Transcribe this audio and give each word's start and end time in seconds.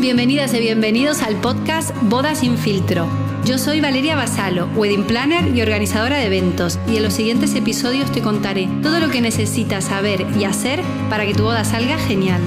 Bienvenidas 0.00 0.54
y 0.54 0.60
bienvenidos 0.60 1.22
al 1.22 1.38
podcast 1.42 1.94
Bodas 2.04 2.38
sin 2.38 2.56
filtro. 2.56 3.06
Yo 3.44 3.58
soy 3.58 3.82
Valeria 3.82 4.16
Basalo, 4.16 4.66
wedding 4.74 5.06
planner 5.06 5.54
y 5.54 5.60
organizadora 5.60 6.16
de 6.16 6.24
eventos, 6.24 6.78
y 6.88 6.96
en 6.96 7.02
los 7.02 7.12
siguientes 7.12 7.54
episodios 7.54 8.10
te 8.10 8.22
contaré 8.22 8.66
todo 8.82 8.98
lo 8.98 9.10
que 9.10 9.20
necesitas 9.20 9.84
saber 9.84 10.26
y 10.38 10.44
hacer 10.44 10.80
para 11.10 11.26
que 11.26 11.34
tu 11.34 11.42
boda 11.42 11.64
salga 11.64 11.98
genial. 11.98 12.40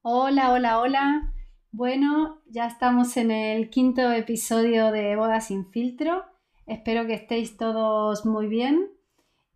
Hola, 0.00 0.50
hola, 0.50 0.78
hola. 0.78 1.34
Bueno, 1.70 2.40
ya 2.46 2.66
estamos 2.66 3.18
en 3.18 3.32
el 3.32 3.68
quinto 3.68 4.10
episodio 4.10 4.90
de 4.90 5.16
Bodas 5.16 5.48
sin 5.48 5.70
filtro. 5.70 6.24
Espero 6.66 7.06
que 7.06 7.12
estéis 7.12 7.58
todos 7.58 8.24
muy 8.24 8.46
bien. 8.46 8.88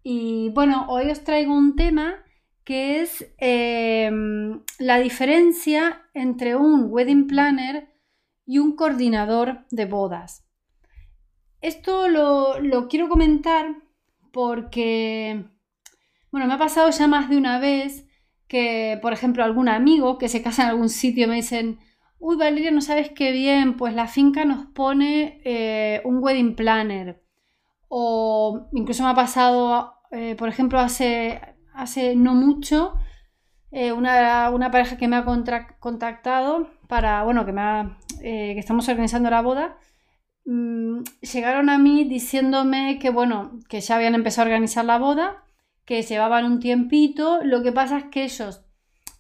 Y 0.03 0.51
bueno, 0.51 0.85
hoy 0.91 1.11
os 1.11 1.25
traigo 1.25 1.55
un 1.55 1.75
tema 1.75 2.17
que 2.65 3.01
es 3.01 3.33
em, 3.39 4.63
la 4.79 4.99
diferencia 4.99 6.03
entre 6.14 6.57
un 6.57 6.87
wedding 6.91 7.27
planner 7.27 7.89
y 8.46 8.59
un 8.59 8.77
coordinador 8.77 9.64
de 9.71 9.87
bodas. 9.87 10.46
Esto 11.61 12.09
lo, 12.09 12.89
quiero 12.89 13.09
comentar 13.09 13.77
porque, 14.32 15.45
bueno, 16.31 16.46
me 16.46 16.54
ha 16.54 16.59
pasado 16.59 16.91
ya 16.91 17.07
más 17.07 17.29
de 17.29 17.37
una 17.37 17.59
vez 17.59 18.07
que, 18.49 18.99
por 19.03 19.13
ejemplo, 19.13 19.45
algún 19.45 19.68
amigo 19.68 20.18
que 20.18 20.29
se 20.29 20.43
casa 20.43 20.65
en 20.65 20.71
algún 20.71 20.89
sitio 20.89 21.29
me 21.29 21.37
dicen, 21.37 21.79
uy 22.18 22.37
Valeria, 22.37 22.71
no 22.71 22.81
sabes 22.81 23.11
qué 23.11 23.32
bien, 23.32 23.77
pues 23.77 23.95
la 23.95 24.07
finca 24.07 24.45
nos 24.45 24.67
pone 24.67 25.40
eh, 25.45 26.03
un 26.04 26.18
wedding 26.23 26.57
planner. 26.57 27.23
O 27.89 28.68
incluso 28.73 29.03
me 29.03 29.11
ha 29.11 29.15
pasado, 29.15 29.95
eh, 30.13 30.35
por 30.37 30.49
ejemplo, 30.49 30.79
hace 30.79 31.40
hace 31.80 32.14
no 32.16 32.34
mucho 32.34 32.94
eh, 33.72 33.92
una, 33.92 34.70
pareja 34.72 34.97
que 34.97 35.08
me 35.08 35.16
ha 35.16 35.25
contactado 35.78 36.70
para, 36.89 37.22
bueno, 37.22 37.47
que, 37.47 37.53
me 37.53 37.62
eh, 38.22 38.55
que 38.55 38.59
estamos 38.59 38.89
organizando 38.89 39.31
la 39.31 39.42
boda. 39.42 39.78
Mm, 40.45 41.03
llegaron 41.20 41.69
a 41.70 41.78
mí 41.78 42.05
diciéndome 42.05 42.98
que, 42.98 43.11
bueno, 43.11 43.59
que 43.69 43.81
ya 43.81 43.97
habían 43.97 44.14
empezado 44.14 44.47
a 44.47 44.50
organizar 44.50 44.84
la 44.84 44.98
boda, 44.98 45.45
que 45.84 46.03
llevaban 46.03 46.47
un 46.47 46.61
tiempito. 46.61 47.41
Lo 47.45 47.62
que 47.62 47.72
pasa 47.72 47.98
es 47.98 48.05
que 48.06 48.25
ellos 48.25 48.65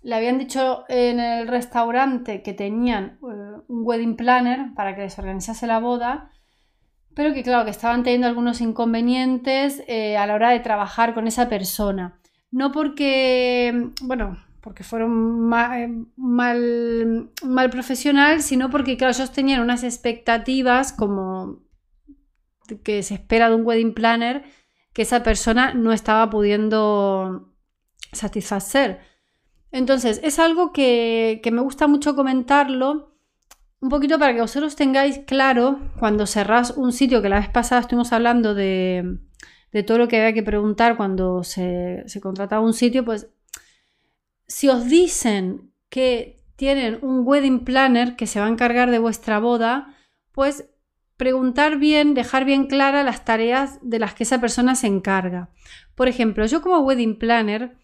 le 0.02 0.14
habían 0.16 0.38
dicho 0.38 0.84
en 0.88 1.20
el 1.20 1.46
restaurante 1.46 2.42
que 2.42 2.54
tenían 2.54 3.18
eh, 3.22 3.60
un 3.68 3.82
wedding 3.84 4.16
planner 4.16 4.74
para 4.74 4.96
que 4.96 5.02
les 5.02 5.18
organizase 5.18 5.66
la 5.66 5.78
boda 5.78 6.30
pero 7.12 7.34
que 7.34 7.42
claro, 7.42 7.64
que 7.64 7.72
estaban 7.72 8.04
teniendo 8.04 8.28
algunos 8.28 8.60
inconvenientes 8.60 9.82
a 10.16 10.26
la 10.26 10.34
hora 10.34 10.50
de 10.50 10.60
trabajar 10.60 11.12
con 11.12 11.26
esa 11.26 11.48
persona 11.48 12.19
no 12.50 12.72
porque, 12.72 13.90
bueno, 14.02 14.36
porque 14.60 14.84
fueron 14.84 15.40
mal, 15.40 16.06
mal, 16.16 17.70
profesional, 17.70 18.42
sino 18.42 18.70
porque, 18.70 18.96
claro, 18.96 19.14
ellos 19.14 19.32
tenían 19.32 19.60
unas 19.60 19.84
expectativas 19.84 20.92
como 20.92 21.60
que 22.84 23.02
se 23.02 23.14
espera 23.14 23.48
de 23.48 23.56
un 23.56 23.66
wedding 23.66 23.94
planner 23.94 24.44
que 24.92 25.02
esa 25.02 25.22
persona 25.22 25.74
no 25.74 25.92
estaba 25.92 26.28
pudiendo 26.30 27.54
satisfacer. 28.12 29.00
Entonces, 29.72 30.20
es 30.22 30.38
algo 30.38 30.72
que, 30.72 31.40
que 31.42 31.50
me 31.52 31.62
gusta 31.62 31.86
mucho 31.86 32.14
comentarlo, 32.14 33.16
un 33.80 33.88
poquito 33.88 34.18
para 34.18 34.34
que 34.34 34.40
vosotros 34.40 34.76
tengáis 34.76 35.18
claro 35.26 35.80
cuando 35.98 36.26
cerrás 36.26 36.72
un 36.72 36.92
sitio, 36.92 37.22
que 37.22 37.28
la 37.28 37.38
vez 37.40 37.48
pasada 37.48 37.80
estuvimos 37.80 38.12
hablando 38.12 38.54
de, 38.54 39.20
de 39.72 39.82
todo 39.82 39.98
lo 39.98 40.08
que 40.08 40.16
había 40.18 40.32
que 40.32 40.42
preguntar 40.42 40.96
cuando 40.96 41.44
se, 41.44 42.04
contrataba 42.20 42.64
un 42.64 42.74
sitio, 42.74 43.04
pues 43.04 43.28
si 44.46 44.68
os 44.68 44.86
dicen 44.88 45.72
que 45.88 46.42
tienen 46.56 46.98
un 47.02 47.26
wedding 47.26 47.64
planner 47.64 48.16
que 48.16 48.26
se 48.26 48.40
va 48.40 48.46
a 48.46 48.50
encargar 48.50 48.90
de 48.90 48.98
vuestra 48.98 49.38
boda, 49.38 49.94
pues 50.32 50.70
preguntar 51.16 51.76
bien, 51.78 52.14
dejar 52.14 52.44
bien 52.44 52.66
claras 52.66 53.04
las 53.04 53.24
tareas 53.24 53.78
de 53.82 53.98
las 53.98 54.14
que 54.14 54.24
esa 54.24 54.40
persona 54.40 54.74
se 54.74 54.86
encarga. 54.86 55.50
Por 55.94 56.08
ejemplo, 56.08 56.46
yo 56.46 56.62
como 56.62 56.80
wedding 56.80 57.18
planner 57.18 57.76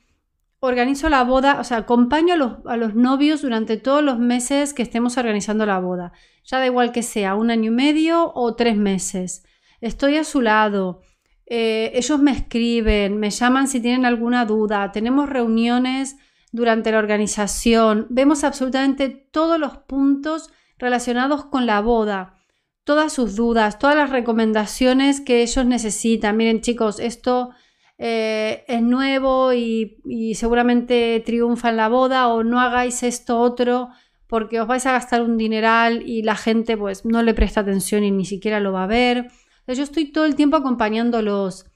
organizo 0.58 1.08
la 1.08 1.22
boda, 1.22 1.60
o 1.60 1.64
sea, 1.64 1.78
acompaño 1.78 2.34
a 2.34 2.36
los, 2.36 2.52
a 2.66 2.76
los, 2.76 2.94
novios 2.94 3.42
durante 3.42 3.76
todos 3.76 4.02
los 4.02 4.18
meses 4.18 4.74
que 4.74 4.82
estemos 4.82 5.16
organizando 5.18 5.66
la 5.66 5.78
boda. 5.78 6.12
Ya 6.44 6.58
da 6.58 6.66
igual 6.66 6.92
que 6.92 7.02
sea 7.02 7.34
un 7.34 7.50
año 7.50 7.70
y 7.70 7.74
medio 7.74 8.32
o 8.34 8.54
tres 8.56 8.76
meses. 8.76 9.44
Estoy 9.80 10.16
a 10.16 10.24
su 10.24 10.40
lado, 10.40 11.02
eh, 11.46 11.92
ellos 11.94 12.20
me 12.20 12.32
escriben, 12.32 13.18
me 13.18 13.30
llaman 13.30 13.68
si 13.68 13.80
tienen 13.80 14.04
alguna 14.04 14.44
duda, 14.44 14.90
tenemos 14.90 15.28
reuniones 15.28 16.16
durante 16.50 16.90
la 16.90 16.98
organización, 16.98 18.06
vemos 18.10 18.42
absolutamente 18.42 19.08
todos 19.08 19.58
los 19.58 19.76
puntos 19.78 20.50
relacionados 20.76 21.44
con 21.44 21.64
la 21.64 21.80
boda, 21.80 22.34
todas 22.82 23.12
sus 23.12 23.36
dudas, 23.36 23.78
todas 23.78 23.96
las 23.96 24.10
recomendaciones 24.10 25.20
que 25.20 25.42
ellos 25.42 25.64
necesitan. 25.64 26.36
Miren 26.36 26.62
chicos, 26.62 26.98
esto 26.98 27.50
eh, 27.98 28.64
es 28.66 28.82
nuevo 28.82 29.52
y, 29.52 29.98
y 30.04 30.34
seguramente 30.34 31.22
triunfa 31.24 31.70
en 31.70 31.76
la 31.76 31.88
boda 31.88 32.28
o 32.28 32.42
no 32.42 32.60
hagáis 32.60 33.04
esto 33.04 33.38
otro 33.38 33.90
porque 34.26 34.60
os 34.60 34.66
vais 34.66 34.84
a 34.86 34.92
gastar 34.92 35.22
un 35.22 35.36
dineral 35.36 36.02
y 36.04 36.22
la 36.22 36.34
gente 36.34 36.76
pues 36.76 37.04
no 37.04 37.22
le 37.22 37.34
presta 37.34 37.60
atención 37.60 38.02
y 38.02 38.10
ni 38.10 38.24
siquiera 38.24 38.58
lo 38.58 38.72
va 38.72 38.84
a 38.84 38.88
ver 38.88 39.30
yo 39.74 39.82
estoy 39.82 40.12
todo 40.12 40.24
el 40.24 40.36
tiempo 40.36 40.56
acompañándolos. 40.56 41.66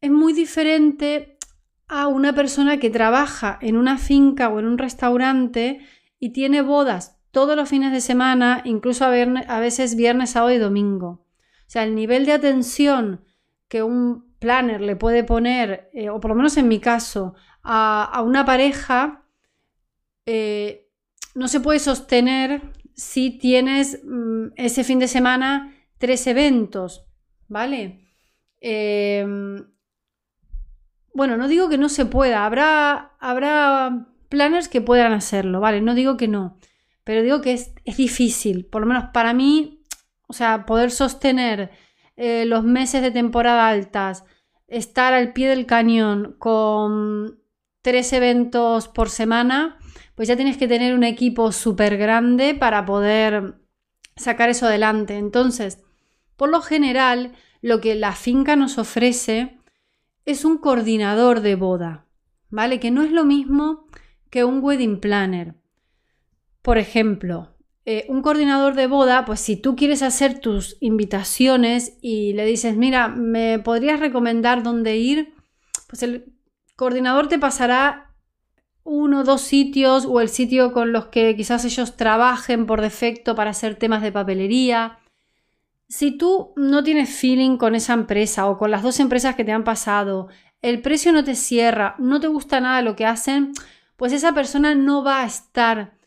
Es 0.00 0.10
muy 0.10 0.32
diferente 0.32 1.38
a 1.88 2.06
una 2.06 2.34
persona 2.34 2.78
que 2.78 2.90
trabaja 2.90 3.58
en 3.62 3.76
una 3.76 3.98
finca 3.98 4.48
o 4.48 4.58
en 4.58 4.66
un 4.66 4.78
restaurante 4.78 5.80
y 6.20 6.30
tiene 6.30 6.62
bodas 6.62 7.18
todos 7.30 7.56
los 7.56 7.68
fines 7.68 7.92
de 7.92 8.00
semana, 8.00 8.62
incluso 8.64 9.04
a, 9.04 9.10
veces 9.10 9.96
viernes, 9.96 10.30
sábado 10.30 10.52
y 10.52 10.58
domingo. 10.58 11.08
O 11.08 11.70
sea, 11.70 11.84
el 11.84 11.94
nivel 11.94 12.26
de 12.26 12.32
atención 12.32 13.24
que 13.68 13.82
un 13.82 14.34
planner 14.38 14.80
le 14.80 14.96
puede 14.96 15.24
poner, 15.24 15.90
eh, 15.92 16.10
o 16.10 16.20
por 16.20 16.30
lo 16.30 16.34
menos 16.34 16.56
en 16.56 16.68
mi 16.68 16.80
caso, 16.80 17.34
a, 17.62 18.22
una 18.24 18.44
pareja, 18.44 19.24
eh, 20.26 20.88
no 21.34 21.48
se 21.48 21.60
puede 21.60 21.78
sostener 21.78 22.72
si 22.94 23.30
tienes 23.38 24.00
mm, 24.04 24.48
ese 24.56 24.84
fin 24.84 24.98
de 24.98 25.08
semana 25.08 25.74
tres 25.98 26.26
eventos, 26.26 27.04
¿vale? 27.48 28.08
Em, 28.60 29.64
bueno, 31.12 31.36
no 31.36 31.48
digo 31.48 31.68
que 31.68 31.78
no 31.78 31.88
se 31.88 32.06
pueda, 32.06 32.46
habrá, 32.46 33.16
habrá 33.18 34.08
planners 34.28 34.68
que 34.68 34.80
puedan 34.80 35.12
hacerlo, 35.12 35.60
¿vale? 35.60 35.80
No 35.80 35.94
digo 35.94 36.16
que 36.16 36.28
no, 36.28 36.58
pero 37.04 37.22
digo 37.22 37.40
que 37.40 37.52
es, 37.52 37.74
difícil, 37.96 38.66
por 38.66 38.82
lo 38.82 38.86
menos 38.86 39.04
para 39.12 39.32
mí, 39.32 39.84
o 40.26 40.32
sea, 40.32 40.66
poder 40.66 40.90
sostener 40.90 41.70
eh, 42.16 42.44
los 42.44 42.64
meses 42.64 43.02
de 43.02 43.10
temporada 43.10 43.68
altas, 43.68 44.24
estar 44.66 45.14
al 45.14 45.32
pie 45.32 45.48
del 45.48 45.66
cañón 45.66 46.36
con 46.38 47.40
tres 47.82 48.12
eventos 48.12 48.88
por 48.88 49.08
semana, 49.08 49.78
pues 50.14 50.28
ya 50.28 50.36
tienes 50.36 50.58
que 50.58 50.68
tener 50.68 50.94
un 50.94 51.04
equipo 51.04 51.52
súper 51.52 51.96
grande 51.96 52.54
para 52.54 52.84
poder 52.84 53.54
sacar 54.16 54.50
eso 54.50 54.66
adelante. 54.66 55.16
Entonces, 55.16 55.82
por 56.38 56.50
lo 56.50 56.62
general, 56.62 57.32
lo 57.62 57.80
que 57.80 57.96
la 57.96 58.12
finca 58.12 58.54
nos 58.54 58.78
ofrece 58.78 59.58
es 60.24 60.44
un 60.44 60.56
coordinador 60.58 61.40
de 61.40 61.56
boda, 61.56 62.06
¿vale? 62.48 62.78
Que 62.78 62.92
no 62.92 63.02
es 63.02 63.10
lo 63.10 63.24
mismo 63.24 63.88
que 64.30 64.44
un 64.44 64.62
wedding 64.62 65.00
planner. 65.00 65.56
Por 66.62 66.78
ejemplo, 66.78 67.56
eh, 67.84 68.06
un 68.08 68.22
coordinador 68.22 68.74
de 68.76 68.86
boda, 68.86 69.24
pues 69.24 69.40
si 69.40 69.56
tú 69.56 69.74
quieres 69.74 70.00
hacer 70.02 70.38
tus 70.38 70.76
invitaciones 70.78 71.98
y 72.02 72.34
le 72.34 72.44
dices, 72.44 72.76
mira, 72.76 73.08
¿me 73.08 73.58
podrías 73.58 73.98
recomendar 73.98 74.62
dónde 74.62 74.96
ir? 74.96 75.34
Pues 75.88 76.04
el 76.04 76.32
coordinador 76.76 77.26
te 77.26 77.40
pasará 77.40 78.14
uno 78.84 79.20
o 79.20 79.24
dos 79.24 79.40
sitios 79.40 80.06
o 80.06 80.20
el 80.20 80.28
sitio 80.28 80.72
con 80.72 80.92
los 80.92 81.06
que 81.06 81.34
quizás 81.34 81.64
ellos 81.64 81.96
trabajen 81.96 82.64
por 82.64 82.80
defecto 82.80 83.34
para 83.34 83.50
hacer 83.50 83.74
temas 83.74 84.02
de 84.02 84.12
papelería 84.12 84.97
si 85.88 86.12
tú 86.12 86.52
no 86.56 86.84
tienes 86.84 87.10
feeling 87.10 87.56
con 87.56 87.74
esa 87.74 87.94
empresa 87.94 88.46
o 88.46 88.58
con 88.58 88.70
las 88.70 88.82
dos 88.82 89.00
empresas 89.00 89.34
que 89.34 89.44
te 89.44 89.52
han 89.52 89.64
pasado, 89.64 90.28
el 90.60 90.82
precio 90.82 91.12
no 91.12 91.24
te 91.24 91.34
cierra, 91.34 91.94
no 91.98 92.20
te 92.20 92.26
gusta 92.26 92.60
nada 92.60 92.82
lo 92.82 92.96
que 92.96 93.06
hacen, 93.06 93.52
pues 93.96 94.12
esa 94.12 94.32
persona 94.32 94.74
no 94.74 95.02
va 95.02 95.22
a 95.22 95.26
estar 95.26 95.98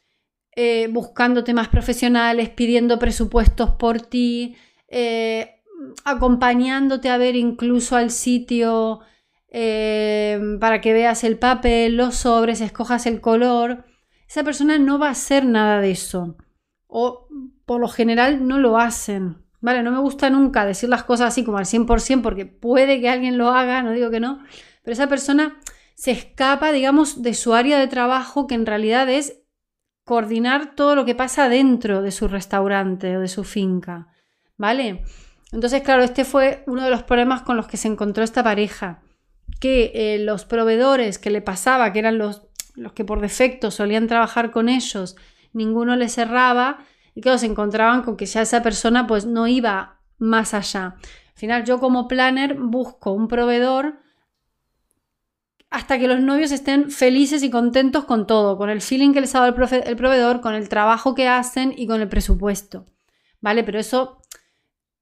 eh, 0.56 0.88
buscando 0.92 1.44
temas 1.44 1.69
profesionales, 1.69 2.50
pidiendo 2.50 3.00
presupuestos 3.00 3.72
por 3.72 4.01
ti, 4.01 4.56
eh, 4.88 5.62
acompañándote 6.04 7.10
a 7.10 7.18
ver 7.18 7.36
incluso 7.36 7.95
al 7.95 8.12
sitio 8.12 9.00
eh, 9.48 10.39
para 10.60 10.80
que 10.81 10.94
veas 10.94 11.24
el 11.24 11.39
papel, 11.39 11.98
los 11.98 12.16
sobres, 12.16 12.62
escojas 12.62 13.06
el 13.06 13.19
color. 13.19 13.86
Esa 14.28 14.44
persona 14.44 14.78
no 14.78 15.00
va 15.00 15.07
a 15.07 15.12
hacer 15.12 15.45
nada 15.45 15.81
de 15.81 15.92
eso. 15.92 16.38
O 16.88 17.28
por 17.66 17.81
lo 17.81 17.88
general 17.88 18.48
no 18.48 18.57
lo 18.57 18.78
hacen. 18.78 19.38
¿Vale? 19.62 19.84
No 19.84 19.92
me 19.92 20.00
gusta 20.00 20.30
nunca 20.30 20.66
decir 20.66 20.90
las 20.90 21.04
cosas 21.04 21.30
así 21.30 21.44
como 21.44 21.58
al 21.58 21.66
100% 21.66 22.22
porque 22.22 22.46
puede 22.46 23.00
que 23.00 23.10
alguien 23.10 23.38
lo 23.38 23.50
haga, 23.50 23.81
no 23.84 23.92
digo 23.92 24.10
que 24.10 24.19
no, 24.19 24.44
pero 24.84 24.94
esa 24.94 25.08
persona 25.08 25.60
se 25.96 26.12
escapa, 26.12 26.72
digamos, 26.72 27.22
de 27.22 27.36
su 27.36 27.54
área 27.54 27.80
de 27.80 27.88
trabajo, 27.88 28.48
que 28.48 28.56
en 28.56 28.66
realidad 28.66 29.08
es 29.10 29.44
coordinar 30.04 30.75
todo 30.75 30.96
lo 30.96 31.06
que 31.06 31.16
pasa 31.16 31.48
dentro 31.48 32.02
de 32.02 32.12
su 32.12 32.28
restaurante 32.28 33.16
o 33.16 33.22
de 33.22 33.28
su 33.28 33.44
finca, 33.44 34.08
¿vale? 34.58 35.04
Entonces, 35.52 35.84
claro, 35.84 36.02
este 36.02 36.25
fue 36.25 36.64
uno 36.66 36.84
de 36.84 36.90
los 36.90 37.04
problemas 37.04 37.44
con 37.44 37.56
los 37.56 37.68
que 37.68 37.78
se 37.78 37.88
encontró 37.88 38.24
esta 38.24 38.44
pareja, 38.44 39.04
que 39.60 39.92
eh, 39.94 40.19
los 40.19 40.46
proveedores 40.46 41.19
que 41.19 41.30
le 41.30 41.42
pasaba, 41.42 41.94
que 41.94 42.00
eran 42.00 42.18
los, 42.18 42.48
los 42.75 42.94
que 42.94 43.06
por 43.06 43.22
defecto 43.22 43.69
solían 43.69 44.07
trabajar 44.07 44.50
con 44.50 44.69
ellos, 44.69 45.16
ninguno 45.54 45.96
le 45.96 46.10
cerraba 46.10 46.80
y 47.16 47.22
claro, 47.22 47.38
se 47.38 47.46
encontraban 47.46 48.04
con 48.04 48.18
que 48.18 48.25
ya 48.25 48.42
esa 48.42 48.62
persona 48.62 49.08
pues 49.08 49.25
no 49.25 49.48
iba 49.48 50.00
más 50.18 50.54
allá. 50.54 50.96
Al 50.96 51.36
final 51.36 51.66
yo 51.66 51.80
como 51.80 52.08
planner 52.08 52.56
busco 52.56 53.12
un 53.12 53.28
proveedor 53.28 54.00
hasta 55.72 55.98
que 55.98 56.08
los 56.08 56.19
novios 56.19 56.52
estén 56.52 56.92
felices 56.92 57.44
y 57.44 57.50
contentos 57.50 58.04
con 58.04 58.28
todo, 58.28 58.58
con 58.58 58.69
el 58.69 58.81
feeling 58.81 59.13
que 59.13 59.22
les 59.22 59.34
ha 59.34 59.40
dado 59.40 59.56
el, 59.86 59.96
proveedor, 59.96 60.42
con 60.42 60.54
el 60.54 60.68
trabajo 60.68 61.16
que 61.16 61.30
hacen 61.30 61.74
y 61.75 61.88
con 61.88 62.02
el 62.02 62.10
presupuesto. 62.10 62.86
¿Vale? 63.40 63.64
Pero 63.64 63.80
eso, 63.80 64.22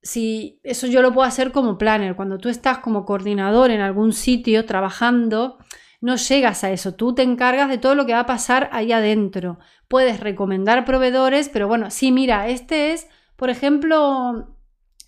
si 0.02 0.62
eso 0.64 0.86
yo 0.86 1.02
lo 1.02 1.12
puedo 1.12 1.28
hacer 1.28 1.52
como 1.52 1.80
planner. 1.80 2.16
Cuando 2.16 2.38
tú 2.38 2.50
estás 2.50 2.78
como 2.78 3.04
coordinador 3.04 3.72
en 3.72 3.82
algún 3.82 4.14
sitio 4.14 4.66
trabajando, 4.66 5.58
no 6.02 6.16
llegas 6.16 6.64
a 6.64 6.72
eso. 6.72 6.96
Tú 6.96 7.14
te 7.14 7.24
encargas 7.24 7.70
de 7.70 7.78
todo 7.78 7.96
lo 7.96 8.06
que 8.06 8.14
va 8.14 8.22
a 8.22 8.26
pasar 8.26 8.70
ahí 8.72 8.92
adentro. 8.92 9.60
Puedes 9.88 10.20
recomendar 10.20 10.86
proveedores, 10.86 11.50
pero 11.50 11.68
bueno, 11.68 11.92
sí, 11.92 12.12
mira, 12.12 12.48
este 12.48 12.94
es, 12.94 13.08
por 13.36 13.50
ejemplo, 13.50 14.56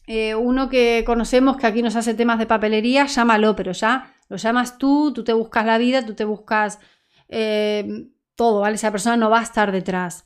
eh, 0.08 0.36
uno 0.36 0.70
que 0.70 1.04
conocemos 1.06 1.58
que 1.58 1.68
aquí 1.68 1.82
nos 1.82 1.96
hace 1.96 2.14
temas 2.14 2.40
de 2.40 2.46
papelería, 2.46 3.06
llámalo, 3.06 3.56
pero 3.56 3.72
ya 3.72 4.14
lo 4.28 4.38
llamas 4.38 4.78
tú, 4.78 5.14
tú 5.14 5.24
te 5.24 5.34
buscas 5.34 5.66
la 5.66 5.78
vida, 5.78 6.06
tú 6.06 6.14
te 6.14 6.26
buscas 6.26 6.80
eh, 7.30 8.08
todo, 8.36 8.62
¿vale? 8.62 8.76
Esa 8.76 8.92
persona 8.92 9.18
no 9.18 9.30
va 9.30 9.40
a 9.40 9.44
estar 9.44 9.72
detrás. 9.72 10.26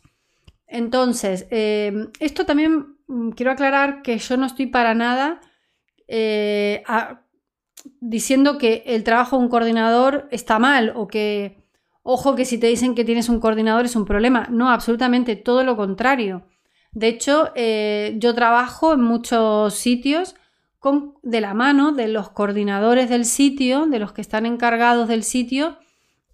Entonces, 0.68 1.48
eh, 1.52 2.08
esto 2.20 2.46
también 2.46 2.98
mm, 3.08 3.32
quiero 3.32 3.52
aclarar 3.52 4.02
que 4.02 4.18
yo 4.18 4.38
no 4.38 4.46
estoy 4.46 4.68
para 4.68 4.96
nada 4.96 5.42
eh, 6.08 6.84
diciendo 8.00 8.58
que 8.58 8.84
el 8.86 9.04
trabajo 9.04 9.38
de 9.38 9.44
un 9.44 9.50
coordinador 9.50 10.28
está 10.32 10.60
mal 10.60 10.94
o 10.96 11.08
que, 11.08 11.66
ojo, 12.04 12.36
que 12.36 12.46
si 12.46 12.58
te 12.58 12.68
dicen 12.68 12.96
que 12.96 13.06
tienes 13.06 13.30
un 13.30 13.40
coordinador 13.40 13.86
es 13.86 13.96
un 13.96 14.06
problema. 14.06 14.48
No, 14.50 14.70
absolutamente 14.70 15.36
todo 15.36 15.64
lo 15.64 15.76
contrario. 15.76 16.48
De 16.92 17.08
hecho, 17.08 17.54
yo 17.56 18.34
trabajo 18.34 18.94
en 18.94 19.02
muchos 19.02 19.74
sitios 19.74 20.36
de 21.24 21.42
la 21.42 21.54
mano 21.54 21.92
de 21.92 22.08
los 22.08 22.30
coordinadores 22.30 23.10
del 23.10 23.26
sitio, 23.26 23.88
de 23.88 24.00
los 24.00 24.12
que 24.12 24.22
están 24.22 24.46
encargados 24.46 25.08
del 25.08 25.24
sitio, 25.24 25.78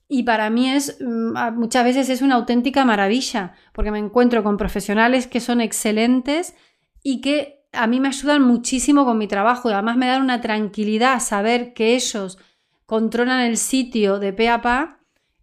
y 0.09 0.23
para 0.23 0.49
mí 0.49 0.69
es 0.69 0.97
mm, 0.99 1.57
muchas 1.57 1.85
veces 1.85 2.09
es 2.09 2.21
una 2.21 2.35
auténtica 2.35 2.83
maravilla, 2.83 3.53
porque 3.71 3.91
me 3.91 3.99
encuentro 3.99 4.43
con 4.43 4.57
profesionales 4.57 5.25
que 5.25 5.39
son 5.39 5.61
excelentes 5.61 6.53
y 7.01 7.21
que 7.21 7.60
a 7.73 7.87
mí 7.87 7.99
me 7.99 8.09
ayudan 8.09 8.41
muchísimo 8.41 9.05
con 9.05 9.17
mi 9.17 9.27
trabajo 9.27 9.69
y 9.69 9.73
además 9.73 9.97
me 9.97 10.07
dan 10.07 10.21
una 10.21 10.41
tranquilidad 10.41 11.19
saber 11.19 11.73
que 11.73 11.95
ellos 11.95 12.37
controlan 12.85 13.39
el 13.41 13.57
sitio 13.57 14.19
de 14.19 14.33
pe 14.33 14.49
a 14.49 14.61
pa, 14.61 14.99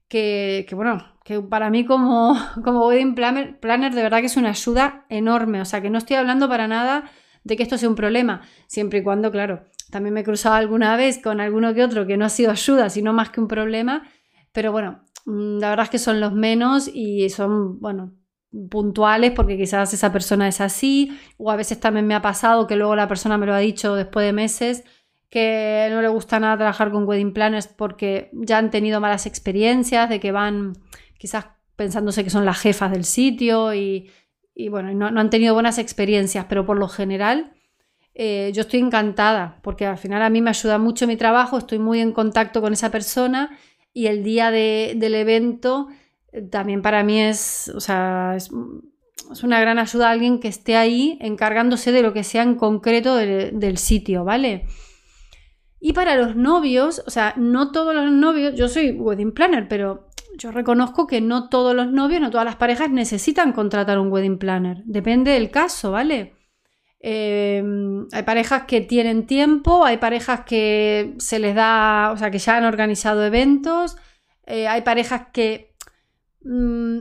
que, 0.08 0.66
bueno, 0.72 1.02
que 1.24 1.40
para 1.40 1.70
mí 1.70 1.84
como, 1.84 2.36
como 2.64 2.86
wedding 2.86 3.14
planner, 3.14 3.58
planner 3.58 3.94
de 3.94 4.02
verdad 4.02 4.20
que 4.20 4.26
es 4.26 4.36
una 4.36 4.50
ayuda 4.50 5.06
enorme, 5.08 5.60
o 5.60 5.64
sea 5.64 5.80
que 5.80 5.90
no 5.90 5.98
estoy 5.98 6.16
hablando 6.16 6.48
para 6.48 6.68
nada 6.68 7.10
de 7.44 7.56
que 7.56 7.62
esto 7.62 7.78
sea 7.78 7.88
un 7.88 7.94
problema, 7.94 8.42
siempre 8.66 8.98
y 8.98 9.02
cuando, 9.02 9.30
claro, 9.30 9.64
también 9.90 10.12
me 10.12 10.20
he 10.20 10.24
cruzado 10.24 10.56
alguna 10.56 10.96
vez 10.96 11.18
con 11.22 11.40
alguno 11.40 11.72
que 11.72 11.82
otro 11.82 12.06
que 12.06 12.18
no 12.18 12.26
ha 12.26 12.28
sido 12.28 12.50
ayuda, 12.50 12.90
sino 12.90 13.12
más 13.14 13.30
que 13.30 13.40
un 13.40 13.48
problema, 13.48 14.02
pero 14.52 14.72
bueno, 14.72 15.04
mm, 15.24 15.58
la 15.58 15.70
verdad 15.70 15.84
es 15.84 15.90
que 15.90 15.98
son 15.98 16.20
los 16.20 16.34
menos 16.34 16.90
y 16.92 17.30
son, 17.30 17.80
bueno, 17.80 18.12
puntuales 18.70 19.32
porque 19.32 19.56
quizás 19.56 19.92
esa 19.92 20.12
persona 20.12 20.48
es 20.48 20.60
así, 20.60 21.18
o 21.36 21.50
a 21.50 21.56
veces 21.56 21.80
también 21.80 22.06
me 22.06 22.14
ha 22.14 22.22
pasado 22.22 22.66
que 22.66 22.76
luego 22.76 22.96
la 22.96 23.08
persona 23.08 23.36
me 23.38 23.46
lo 23.46 23.54
ha 23.54 23.58
dicho 23.58 23.94
después 23.94 24.24
de 24.26 24.32
meses 24.32 24.84
que 25.30 25.88
no 25.90 26.00
le 26.00 26.08
gusta 26.08 26.40
nada 26.40 26.56
trabajar 26.56 26.90
con 26.90 27.06
wedding 27.06 27.34
planners 27.34 27.66
porque 27.66 28.30
ya 28.32 28.58
han 28.58 28.70
tenido 28.70 29.00
malas 29.00 29.26
experiencias, 29.26 30.08
de 30.08 30.20
que 30.20 30.32
van 30.32 30.72
quizás 31.18 31.46
pensándose 31.76 32.24
que 32.24 32.30
son 32.30 32.44
las 32.44 32.58
jefas 32.58 32.90
del 32.90 33.04
sitio 33.04 33.74
y, 33.74 34.10
bueno, 34.70 34.92
no, 34.94 35.20
han 35.20 35.30
tenido 35.30 35.54
buenas 35.54 35.78
experiencias, 35.78 36.46
pero 36.48 36.64
por 36.64 36.78
lo 36.78 36.88
general 36.88 37.52
eh, 38.14 38.50
yo 38.54 38.62
estoy 38.62 38.80
encantada 38.80 39.60
porque 39.62 39.86
al 39.86 39.98
final 39.98 40.22
a 40.22 40.30
mí 40.30 40.40
me 40.40 40.50
ayuda 40.50 40.78
mucho 40.78 41.06
mi 41.06 41.16
trabajo, 41.16 41.58
estoy 41.58 41.78
muy 41.78 42.00
en 42.00 42.12
contacto 42.12 42.60
con 42.60 42.72
esa 42.72 42.90
persona 42.90 43.56
y 43.92 44.06
el 44.06 44.24
día 44.24 44.50
del 44.50 45.14
evento 45.14 45.88
también 46.50 46.82
para 46.82 47.02
mí 47.02 47.20
es, 47.20 47.72
o 47.74 47.80
sea, 47.80 48.34
es, 48.36 48.50
una 49.42 49.60
gran 49.60 49.78
ayuda 49.78 50.08
a 50.08 50.12
alguien 50.12 50.40
que 50.40 50.48
esté 50.48 50.76
ahí 50.76 51.18
encargándose 51.20 51.92
de 51.92 52.02
lo 52.02 52.12
que 52.12 52.24
sea 52.24 52.42
en 52.42 52.54
concreto 52.54 53.16
del 53.16 53.78
sitio, 53.78 54.24
¿vale? 54.24 54.66
Y 55.80 55.92
para 55.92 56.16
los 56.16 56.34
novios, 56.34 57.02
o 57.06 57.10
sea, 57.10 57.34
no 57.36 57.70
todos 57.70 57.94
los 57.94 58.10
novios, 58.10 58.54
yo 58.54 58.68
soy 58.68 58.90
wedding 58.90 59.32
planner, 59.32 59.68
pero 59.68 60.08
yo 60.36 60.50
reconozco 60.50 61.06
que 61.06 61.20
no 61.20 61.48
todos 61.48 61.74
los 61.74 61.90
novios, 61.90 62.20
no 62.20 62.30
todas 62.30 62.44
las 62.44 62.56
parejas 62.56 62.90
necesitan 62.90 63.52
contratar 63.52 63.98
un 63.98 64.10
wedding 64.10 64.38
planner. 64.38 64.82
Depende 64.84 65.32
del 65.32 65.50
caso, 65.50 65.92
¿vale? 65.92 66.34
Eh, 67.00 67.62
hay 68.12 68.22
parejas 68.24 68.64
que 68.64 68.80
tienen 68.80 69.26
tiempo, 69.26 69.84
hay 69.84 69.98
parejas 69.98 70.40
que 70.44 71.14
se 71.18 71.38
les 71.38 71.54
da, 71.54 72.10
o 72.12 72.16
sea, 72.16 72.30
que 72.30 72.38
ya 72.38 72.56
han 72.56 72.64
organizado 72.64 73.24
eventos, 73.24 73.96
eh, 74.46 74.66
hay 74.66 74.82
parejas 74.82 75.28
que, 75.32 75.76
mm, 76.48 77.00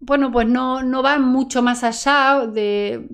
bueno, 0.00 0.32
pues 0.32 0.46
no, 0.48 0.82
no, 0.82 1.02
van 1.02 1.22
mucho 1.22 1.62
más 1.62 1.84
allá 1.84 2.46
de, 2.46 3.06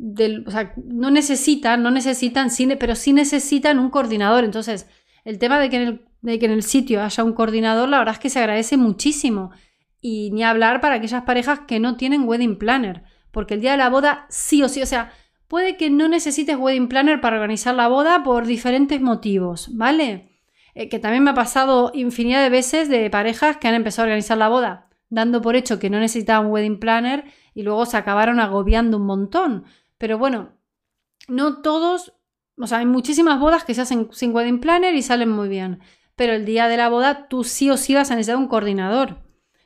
o 0.46 0.50
sea, 0.50 0.72
no 0.76 1.10
necesitan, 1.10 1.82
no 1.82 1.90
necesitan 1.90 2.50
cine, 2.50 2.76
pero 2.76 2.94
sí 2.94 3.12
necesitan 3.12 3.80
un 3.80 3.90
coordinador. 3.90 4.44
Entonces, 4.44 4.86
el 5.24 5.38
tema 5.38 5.58
de 5.58 5.68
que 5.68 5.76
en 5.76 5.82
el 5.82 6.06
de 6.22 6.38
que 6.38 6.46
en 6.46 6.52
el 6.52 6.62
sitio 6.62 7.02
haya 7.02 7.24
un 7.24 7.32
coordinador, 7.32 7.88
la 7.88 7.98
verdad 7.98 8.14
es 8.14 8.20
que 8.20 8.30
se 8.30 8.40
agradece 8.40 8.76
muchísimo. 8.76 9.50
Y 10.00 10.30
ni 10.32 10.44
hablar 10.44 10.80
para 10.80 10.96
aquellas 10.96 11.22
parejas 11.22 11.60
que 11.66 11.80
no 11.80 11.96
tienen 11.96 12.28
wedding 12.28 12.58
planner, 12.58 13.02
porque 13.30 13.54
el 13.54 13.60
día 13.60 13.72
de 13.72 13.78
la 13.78 13.90
boda 13.90 14.26
sí 14.28 14.62
o 14.62 14.68
sí, 14.68 14.82
o 14.82 14.86
sea, 14.86 15.12
puede 15.48 15.76
que 15.76 15.90
no 15.90 16.08
necesites 16.08 16.56
wedding 16.56 16.88
planner 16.88 17.20
para 17.20 17.36
organizar 17.36 17.74
la 17.74 17.88
boda 17.88 18.22
por 18.22 18.46
diferentes 18.46 19.00
motivos, 19.00 19.70
¿vale? 19.76 20.28
Eh, 20.74 20.88
que 20.88 20.98
también 20.98 21.24
me 21.24 21.30
ha 21.30 21.34
pasado 21.34 21.90
infinidad 21.94 22.42
de 22.42 22.50
veces 22.50 22.88
de 22.88 23.08
parejas 23.10 23.56
que 23.56 23.68
han 23.68 23.74
empezado 23.74 24.04
a 24.04 24.08
organizar 24.08 24.38
la 24.38 24.48
boda 24.48 24.86
dando 25.08 25.42
por 25.42 25.56
hecho 25.56 25.78
que 25.78 25.90
no 25.90 26.00
necesitaban 26.00 26.50
wedding 26.50 26.80
planner 26.80 27.24
y 27.54 27.62
luego 27.62 27.86
se 27.86 27.96
acabaron 27.96 28.40
agobiando 28.40 28.96
un 28.96 29.06
montón. 29.06 29.64
Pero 29.98 30.18
bueno, 30.18 30.52
no 31.28 31.62
todos, 31.62 32.14
o 32.56 32.66
sea, 32.66 32.78
hay 32.78 32.86
muchísimas 32.86 33.40
bodas 33.40 33.64
que 33.64 33.74
se 33.74 33.82
hacen 33.82 34.08
sin 34.12 34.34
wedding 34.34 34.60
planner 34.60 34.94
y 34.94 35.02
salen 35.02 35.30
muy 35.30 35.48
bien 35.48 35.80
pero 36.16 36.32
el 36.32 36.44
día 36.46 36.66
de 36.66 36.78
la 36.78 36.88
boda 36.88 37.28
tú 37.28 37.44
sí 37.44 37.70
o 37.70 37.76
sí 37.76 37.94
vas 37.94 38.10
a 38.10 38.14
necesitar 38.14 38.38
un 38.38 38.48
coordinador 38.48 39.18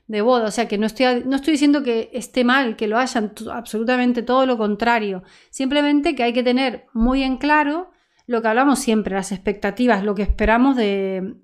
de 0.08 0.20
boda. 0.20 0.46
O 0.46 0.50
sea 0.50 0.68
que 0.68 0.76
no 0.76 0.86
estoy, 0.86 1.22
no 1.24 1.36
estoy 1.36 1.52
diciendo 1.52 1.82
que 1.82 2.10
esté 2.12 2.44
mal 2.44 2.76
que 2.76 2.88
lo 2.88 2.98
hayan, 2.98 3.32
absolutamente 3.50 4.22
todo 4.22 4.44
lo 4.44 4.58
contrario. 4.58 5.22
Simplemente 5.50 6.14
que 6.16 6.24
hay 6.24 6.32
que 6.32 6.42
tener 6.42 6.86
muy 6.92 7.22
en 7.22 7.38
claro 7.38 7.92
lo 8.26 8.42
que 8.42 8.48
hablamos 8.48 8.80
siempre, 8.80 9.14
las 9.14 9.32
expectativas, 9.32 10.04
lo 10.04 10.14
que 10.14 10.22
esperamos 10.22 10.76
de, 10.76 11.36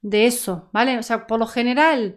de 0.00 0.26
eso, 0.26 0.70
¿vale? 0.72 0.98
O 0.98 1.02
sea, 1.02 1.26
por 1.26 1.38
lo 1.38 1.46
general, 1.46 2.16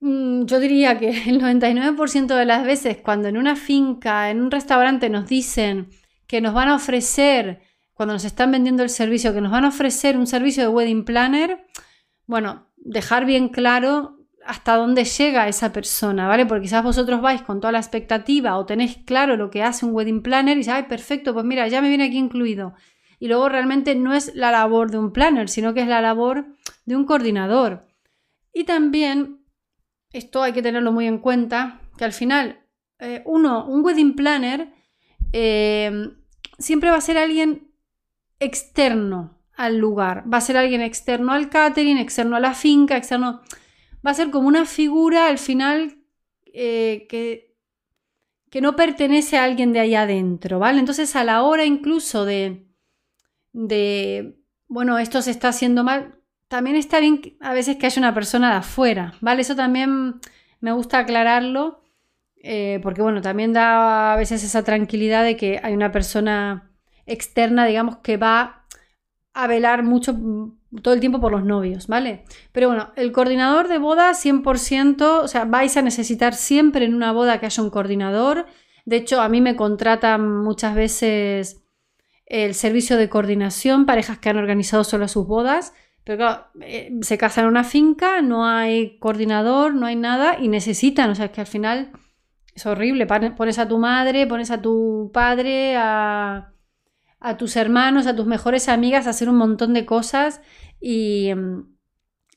yo 0.00 0.60
diría 0.60 0.98
que 0.98 1.10
el 1.28 1.40
99% 1.40 2.34
de 2.34 2.44
las 2.44 2.64
veces 2.64 2.98
cuando 2.98 3.28
en 3.28 3.36
una 3.36 3.56
finca, 3.56 4.30
en 4.30 4.40
un 4.42 4.50
restaurante 4.50 5.10
nos 5.10 5.28
dicen 5.28 5.90
que 6.26 6.40
nos 6.40 6.54
van 6.54 6.68
a 6.68 6.76
ofrecer 6.76 7.60
cuando 7.92 8.14
nos 8.14 8.24
están 8.24 8.50
vendiendo 8.50 8.82
el 8.82 8.88
servicio, 8.88 9.34
que 9.34 9.42
nos 9.42 9.52
van 9.52 9.66
a 9.66 9.68
ofrecer 9.68 10.16
un 10.16 10.26
servicio 10.26 10.62
de 10.62 10.68
wedding 10.68 11.04
planner, 11.04 11.66
bueno, 12.26 12.68
dejar 12.76 13.26
bien 13.26 13.50
claro 13.50 14.16
hasta 14.46 14.76
dónde 14.76 15.04
llega 15.04 15.48
esa 15.48 15.72
persona, 15.72 16.26
¿vale? 16.26 16.46
Porque 16.46 16.62
quizás 16.62 16.82
vosotros 16.82 17.20
vais 17.20 17.42
con 17.42 17.60
toda 17.60 17.72
la 17.72 17.78
expectativa 17.78 18.56
o 18.56 18.64
tenéis 18.64 18.98
claro 19.04 19.36
lo 19.36 19.50
que 19.50 19.62
hace 19.62 19.84
un 19.84 19.94
wedding 19.94 20.22
planner 20.22 20.56
y 20.56 20.60
dices, 20.60 20.72
ay, 20.72 20.84
perfecto, 20.84 21.34
pues 21.34 21.44
mira, 21.44 21.68
ya 21.68 21.82
me 21.82 21.88
viene 21.88 22.04
aquí 22.04 22.16
incluido. 22.16 22.74
Y 23.18 23.28
luego 23.28 23.50
realmente 23.50 23.94
no 23.94 24.14
es 24.14 24.34
la 24.34 24.50
labor 24.50 24.90
de 24.90 24.98
un 24.98 25.12
planner, 25.12 25.50
sino 25.50 25.74
que 25.74 25.82
es 25.82 25.88
la 25.88 26.00
labor 26.00 26.46
de 26.86 26.96
un 26.96 27.04
coordinador. 27.04 27.86
Y 28.52 28.64
también, 28.64 29.39
esto 30.12 30.42
hay 30.42 30.52
que 30.52 30.62
tenerlo 30.62 30.92
muy 30.92 31.06
en 31.06 31.18
cuenta, 31.18 31.80
que 31.96 32.04
al 32.04 32.12
final, 32.12 32.66
eh, 32.98 33.22
uno, 33.24 33.66
un 33.66 33.84
wedding 33.84 34.14
planner 34.14 34.72
eh, 35.32 36.10
siempre 36.58 36.90
va 36.90 36.96
a 36.96 37.00
ser 37.00 37.18
alguien 37.18 37.72
externo 38.38 39.38
al 39.54 39.76
lugar. 39.76 40.24
Va 40.32 40.38
a 40.38 40.40
ser 40.40 40.56
alguien 40.56 40.80
externo 40.80 41.32
al 41.32 41.50
catering, 41.50 41.98
externo 41.98 42.36
a 42.36 42.40
la 42.40 42.54
finca, 42.54 42.96
externo. 42.96 43.42
Va 44.04 44.12
a 44.12 44.14
ser 44.14 44.30
como 44.30 44.48
una 44.48 44.64
figura 44.64 45.28
al 45.28 45.38
final 45.38 45.98
eh, 46.46 47.06
que, 47.08 47.56
que 48.50 48.60
no 48.60 48.74
pertenece 48.74 49.36
a 49.36 49.44
alguien 49.44 49.72
de 49.72 49.80
allá 49.80 50.02
adentro, 50.02 50.58
¿vale? 50.58 50.80
Entonces 50.80 51.14
a 51.14 51.24
la 51.24 51.42
hora 51.42 51.64
incluso 51.64 52.24
de, 52.24 52.66
de 53.52 54.38
bueno, 54.66 54.98
esto 54.98 55.20
se 55.20 55.30
está 55.30 55.48
haciendo 55.48 55.84
mal, 55.84 56.19
también 56.50 56.74
está 56.74 56.98
bien 56.98 57.22
a 57.38 57.52
veces 57.52 57.76
que 57.76 57.86
haya 57.86 58.00
una 58.00 58.12
persona 58.12 58.50
de 58.50 58.56
afuera, 58.56 59.14
¿vale? 59.20 59.42
Eso 59.42 59.54
también 59.54 60.20
me 60.58 60.72
gusta 60.72 60.98
aclararlo, 60.98 61.80
eh, 62.42 62.80
porque 62.82 63.02
bueno, 63.02 63.22
también 63.22 63.52
da 63.52 64.14
a 64.14 64.16
veces 64.16 64.42
esa 64.42 64.64
tranquilidad 64.64 65.22
de 65.22 65.36
que 65.36 65.60
hay 65.62 65.74
una 65.74 65.92
persona 65.92 66.72
externa, 67.06 67.66
digamos, 67.66 67.98
que 67.98 68.16
va 68.16 68.66
a 69.32 69.46
velar 69.46 69.84
mucho 69.84 70.18
todo 70.82 70.92
el 70.92 70.98
tiempo 70.98 71.20
por 71.20 71.30
los 71.30 71.44
novios, 71.44 71.86
¿vale? 71.86 72.24
Pero 72.50 72.66
bueno, 72.66 72.90
el 72.96 73.12
coordinador 73.12 73.68
de 73.68 73.78
boda 73.78 74.12
100%, 74.12 75.22
o 75.22 75.28
sea, 75.28 75.44
vais 75.44 75.76
a 75.76 75.82
necesitar 75.82 76.34
siempre 76.34 76.84
en 76.84 76.96
una 76.96 77.12
boda 77.12 77.38
que 77.38 77.46
haya 77.46 77.62
un 77.62 77.70
coordinador. 77.70 78.46
De 78.86 78.96
hecho, 78.96 79.20
a 79.20 79.28
mí 79.28 79.40
me 79.40 79.54
contratan 79.54 80.42
muchas 80.42 80.74
veces 80.74 81.62
el 82.26 82.54
servicio 82.54 82.96
de 82.96 83.08
coordinación, 83.08 83.86
parejas 83.86 84.18
que 84.18 84.30
han 84.30 84.38
organizado 84.38 84.82
solo 84.82 85.06
sus 85.06 85.28
bodas, 85.28 85.74
pero 86.04 86.18
claro, 86.18 86.46
eh, 86.62 86.90
se 87.02 87.18
casan 87.18 87.44
en 87.44 87.50
una 87.50 87.64
finca, 87.64 88.22
no 88.22 88.46
hay 88.46 88.98
coordinador, 88.98 89.74
no 89.74 89.86
hay 89.86 89.96
nada 89.96 90.38
y 90.38 90.48
necesitan, 90.48 91.10
o 91.10 91.14
sea, 91.14 91.26
es 91.26 91.30
que 91.30 91.40
al 91.40 91.46
final 91.46 91.92
es 92.54 92.66
horrible, 92.66 93.06
pones 93.06 93.58
a 93.58 93.68
tu 93.68 93.78
madre, 93.78 94.26
pones 94.26 94.50
a 94.50 94.60
tu 94.60 95.10
padre, 95.12 95.76
a 95.76 96.52
tus 97.38 97.56
hermanos, 97.56 98.06
a 98.06 98.16
tus 98.16 98.26
mejores 98.26 98.68
amigas, 98.68 99.06
a 99.06 99.10
hacer 99.10 99.28
un 99.28 99.36
montón 99.36 99.74
de 99.74 99.86
cosas 99.86 100.40
y, 100.80 101.30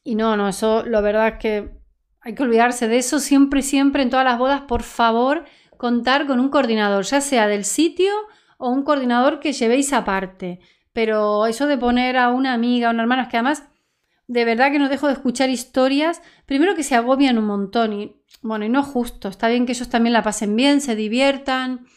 y 0.04 0.16
no, 0.16 0.36
no, 0.36 0.50
eso 0.50 0.84
la 0.86 1.02
verdad 1.02 1.28
es 1.30 1.36
que 1.40 1.84
hay 2.20 2.36
que 2.36 2.44
olvidarse 2.44 2.88
de 2.88 2.98
eso 2.98 3.20
siempre, 3.20 3.62
siempre 3.62 4.04
en 4.04 4.10
todas 4.10 4.26
las 4.26 4.38
bodas, 4.38 4.62
por 4.62 4.84
favor, 4.84 5.46
contar 5.78 6.28
con 6.28 6.40
un 6.40 6.50
coordinador, 6.50 7.04
ya 7.04 7.22
sea 7.22 7.48
del 7.48 7.66
sitio 7.66 8.12
o 8.58 8.70
un 8.70 8.84
coordinador 8.84 9.40
que 9.40 9.52
llevéis 9.52 9.92
aparte. 9.94 10.60
Pero 10.94 11.48
eso 11.48 11.68
de 11.68 11.78
poner 11.78 12.18
a 12.18 12.30
una 12.30 12.54
amiga, 12.54 12.88
a 12.88 12.92
una 12.92 13.04
hermana, 13.04 13.24
es 13.24 13.30
que 13.30 13.38
además, 13.38 13.64
de 14.28 14.46
verdad 14.46 14.72
que 14.72 14.80
no 14.80 14.90
dejo 14.90 15.08
de 15.08 15.14
escuchar 15.14 15.50
historias, 15.50 16.22
primero 16.46 16.76
que 16.76 16.84
se 16.84 16.96
agobian 16.96 17.38
un 17.38 17.46
montón 17.46 17.94
y, 17.94 18.22
bueno, 18.42 18.66
y 18.66 18.70
no 18.70 18.84
justo, 18.84 19.28
está 19.28 19.48
bien 19.48 19.66
que 19.66 19.74
ellos 19.74 19.90
también 19.90 20.14
la 20.14 20.24
pasen 20.24 20.56
bien, 20.56 20.82
se 20.82 20.96
diviertan, 20.96 21.88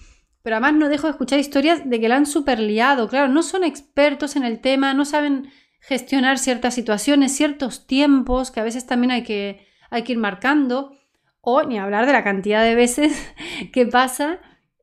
pero 0.47 0.57
además 0.57 0.75
no 0.75 0.89
dejo 0.89 1.09
de 1.09 1.11
escuchar 1.11 1.41
historias 1.41 1.91
de 1.91 2.01
que 2.01 2.09
la 2.09 2.15
han 2.15 2.25
super 2.25 2.61
liado. 2.61 3.09
Claro, 3.09 3.27
no 3.27 3.43
son 3.43 3.65
expertos 3.65 4.37
en 4.37 4.45
el 4.45 4.61
tema, 4.61 4.95
no 4.95 5.05
saben 5.05 5.51
gestionar 5.81 6.39
ciertas 6.39 6.73
situaciones, 6.73 7.37
ciertos 7.37 7.89
tiempos 7.89 8.53
que 8.53 8.61
a 8.61 8.63
veces 8.63 8.87
también 8.87 9.11
hay 9.11 9.25
que, 9.25 9.67
hay 9.91 10.03
que 10.03 10.13
ir 10.13 10.19
marcando. 10.19 10.93
O 11.41 11.65
ni 11.65 11.81
hablar 11.81 12.07
de 12.07 12.13
la 12.13 12.23
cantidad 12.23 12.63
de 12.63 12.77
veces 12.77 13.35
que 13.73 13.87
pasa, 13.87 14.39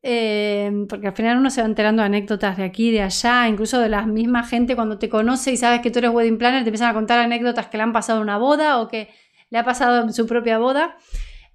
eh, 0.06 0.70
porque 0.86 1.06
al 1.06 1.14
final 1.14 1.38
uno 1.38 1.48
se 1.48 1.62
va 1.62 1.66
enterando 1.66 2.02
de 2.02 2.06
anécdotas 2.06 2.58
de 2.58 2.64
aquí, 2.64 2.90
de 2.90 3.00
allá, 3.00 3.48
incluso 3.48 3.80
de 3.80 3.88
la 3.88 4.04
misma 4.04 4.44
gente 4.44 4.76
cuando 4.76 4.98
te 4.98 5.08
conoce 5.08 5.50
y 5.50 5.56
sabes 5.56 5.80
que 5.80 5.90
tú 5.90 6.00
eres 6.00 6.10
wedding 6.10 6.36
planner, 6.36 6.62
te 6.62 6.68
empiezan 6.68 6.90
a 6.90 6.92
contar 6.94 7.20
anécdotas 7.20 7.68
que 7.68 7.78
le 7.78 7.84
han 7.84 7.94
pasado 7.94 8.18
en 8.18 8.24
una 8.24 8.36
boda 8.36 8.82
o 8.82 8.88
que 8.88 9.08
le 9.48 9.58
ha 9.58 9.64
pasado 9.64 10.06
su 10.12 10.26
propia 10.26 10.58
boda. 10.58 10.98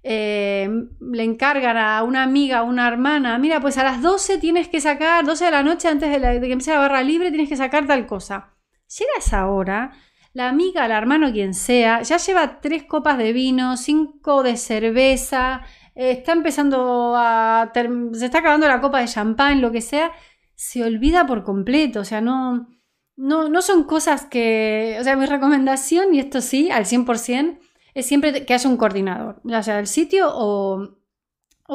Eh, 0.02 0.68
le 1.00 1.22
encargan 1.22 1.76
a 1.76 2.02
una 2.02 2.24
amiga, 2.24 2.58
a 2.58 2.62
una 2.64 2.88
hermana, 2.88 3.38
mira, 3.38 3.60
pues 3.60 3.78
a 3.78 3.84
las 3.84 4.02
12 4.02 4.38
tienes 4.38 4.66
que 4.66 4.80
sacar, 4.80 5.24
12 5.24 5.44
de 5.44 5.50
la 5.52 5.62
noche 5.62 5.86
antes 5.86 6.10
de, 6.10 6.18
que 6.18 6.52
empiece 6.52 6.72
la 6.72 6.78
barra 6.78 7.04
libre, 7.04 7.30
tienes 7.30 7.48
que 7.48 7.56
sacar 7.56 7.86
tal 7.86 8.04
cosa. 8.08 8.56
Llega 8.98 9.12
esa 9.16 9.46
hora, 9.46 9.92
la 10.32 10.48
amiga, 10.48 10.88
la 10.88 10.98
hermana 10.98 11.30
quien 11.30 11.54
sea, 11.54 12.02
ya 12.02 12.16
lleva 12.16 12.60
tres 12.60 12.82
copas 12.82 13.16
de 13.16 13.32
vino, 13.32 13.76
cinco 13.76 14.42
de 14.42 14.56
cerveza, 14.56 15.62
está 16.08 16.32
empezando 16.32 17.14
a... 17.16 17.70
se 18.14 18.24
está 18.24 18.38
acabando 18.38 18.66
la 18.66 18.80
copa 18.80 19.00
de 19.00 19.06
champán, 19.06 19.60
lo 19.60 19.70
que 19.70 19.82
sea, 19.82 20.12
se 20.54 20.82
olvida 20.82 21.26
por 21.26 21.44
completo, 21.44 22.00
o 22.00 22.04
sea, 22.04 22.20
no... 22.20 22.68
No, 23.16 23.50
no 23.50 23.60
son 23.60 23.84
cosas 23.84 24.24
que, 24.24 24.96
o 24.98 25.04
sea, 25.04 25.14
mi 25.14 25.26
recomendación, 25.26 26.14
y 26.14 26.20
esto 26.20 26.40
sí, 26.40 26.70
al 26.70 26.86
100%, 26.86 27.58
es 27.92 28.06
siempre 28.06 28.46
que 28.46 28.54
haya 28.54 28.70
un 28.70 28.78
coordinador, 28.78 29.42
ya 29.44 29.62
sea 29.62 29.76
del 29.76 29.86
sitio 29.86 30.30
o, 30.32 30.96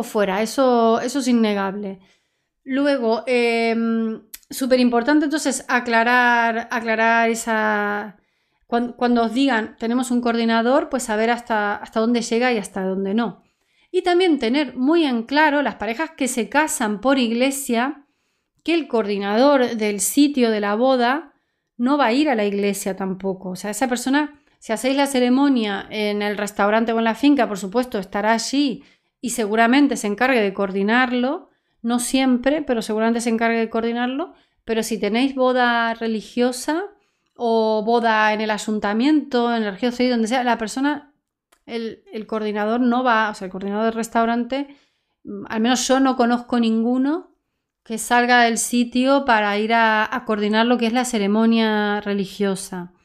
fuera, 0.02 0.42
eso, 0.42 1.00
eso, 1.02 1.20
es 1.20 1.28
innegable. 1.28 2.00
Luego, 2.64 3.24
em, 3.28 4.24
súper 4.50 4.80
importante 4.80 5.26
entonces 5.26 5.66
aclarar, 5.68 6.68
aclarar 6.72 7.30
esa... 7.30 8.18
Cuando, 8.66 9.22
os 9.24 9.34
digan 9.34 9.76
tenemos 9.78 10.10
un 10.10 10.22
coordinador, 10.22 10.90
pues 10.90 11.04
saber 11.04 11.30
hasta, 11.30 11.76
hasta 11.76 12.00
dónde 12.00 12.22
llega 12.24 12.52
y 12.52 12.58
hasta 12.58 12.82
dónde 12.84 13.14
no. 13.14 13.45
Y 13.96 14.02
también 14.02 14.40
tener 14.40 14.76
muy 14.76 15.06
en 15.06 15.24
claro 15.24 15.62
las 15.62 15.76
parejas 15.76 16.12
que 16.18 16.28
se 16.28 16.50
casan 16.50 17.00
por 17.00 17.18
iglesia, 17.18 18.04
que 18.62 18.74
el 18.74 18.90
coordinador 18.90 19.78
del 19.78 20.02
sitio 20.02 20.52
de 20.52 20.60
la 20.60 20.76
boda 20.76 21.32
no 21.78 21.98
va 21.98 22.08
a 22.08 22.12
ir 22.12 22.28
a 22.28 22.36
la 22.36 22.44
iglesia 22.44 22.98
tampoco. 22.98 23.52
O 23.52 23.56
sea, 23.56 23.72
esa 23.72 23.88
persona 23.88 24.42
si 24.60 24.74
hacéis 24.74 24.98
la 24.98 25.08
ceremonia 25.08 25.88
en 25.90 26.22
el 26.22 26.36
restaurante 26.36 26.92
o 26.92 26.98
en 26.98 27.06
la 27.06 27.16
finca, 27.16 27.48
por 27.48 27.58
supuesto, 27.58 27.98
estará 27.98 28.34
allí 28.34 28.84
y 29.22 29.30
seguramente 29.30 29.96
se 29.96 30.08
encargue 30.08 30.42
de 30.42 30.54
coordinarlo. 30.54 31.48
No 31.82 32.00
siempre, 32.00 32.64
pero 32.64 32.82
seguramente 32.82 33.22
se 33.22 33.30
encargue 33.30 33.60
de 33.60 33.70
coordinarlo. 33.70 34.34
Pero 34.66 34.84
si 34.84 35.00
tenéis 35.00 35.36
boda 35.36 35.94
religiosa 35.94 36.84
o 37.34 37.82
boda 37.86 38.34
en 38.34 38.42
el 38.42 38.52
ayuntamiento, 38.52 39.56
en 39.56 39.64
el 39.64 39.78
civil, 39.78 40.12
donde 40.12 40.28
sea, 40.28 40.44
la 40.44 40.58
persona, 40.58 41.14
el, 41.66 42.26
coordinador 42.28 42.80
no 42.82 43.04
va, 43.04 43.30
o 43.30 43.34
sea, 43.34 43.46
el 43.46 43.52
coordinador 43.52 43.86
del 43.86 43.94
restaurante, 43.94 44.68
mm, 45.24 45.46
al 45.48 45.62
menos 45.62 45.88
yo 45.88 46.00
no 46.00 46.16
conozco 46.16 46.60
ninguno 46.60 47.36
que 47.84 47.98
salga 47.98 48.42
del 48.44 48.58
sitio 48.58 49.26
para 49.26 49.58
ir 49.60 49.74
a 49.74 50.24
coordinar 50.26 50.66
lo 50.66 50.78
que 50.78 50.88
es 50.88 50.94
la 50.94 51.06
ceremonia 51.06 52.02
religiosa. 52.02 52.96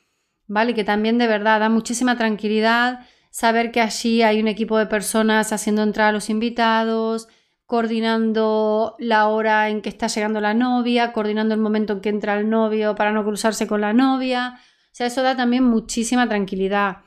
¿vale? 0.51 0.75
Que 0.75 0.85
también 0.85 1.17
de 1.17 1.29
verdad 1.29 1.61
da 1.61 1.69
muchísima 1.69 2.17
tranquilidad 2.19 3.07
saber 3.31 3.71
que 3.71 3.81
allí 3.81 4.23
hay 4.23 4.41
un 4.41 4.49
equipo 4.49 4.77
de 4.79 4.87
personas 4.87 5.53
haciendo 5.53 5.83
entrar 5.85 6.09
a 6.09 6.13
los 6.13 6.29
invitados, 6.29 7.29
coordinando 7.67 8.97
la 8.99 9.29
hora 9.29 9.69
en 9.69 9.81
que 9.81 9.89
está 9.89 10.09
llegando 10.09 10.41
la 10.41 10.53
novia, 10.53 11.13
coordinando 11.13 11.55
el 11.55 11.61
momento 11.61 11.93
en 11.93 12.01
que 12.01 12.09
entra 12.09 12.37
el 12.37 12.51
novio 12.51 12.97
para 12.97 13.13
no 13.13 13.25
cruzarse 13.25 13.69
con 13.69 13.81
la 13.81 13.93
novia. 13.93 14.59
O 14.59 14.91
sea, 14.91 15.07
eso 15.07 15.23
da 15.23 15.37
también 15.37 15.63
muchísima 15.63 16.29
tranquilidad. 16.29 17.03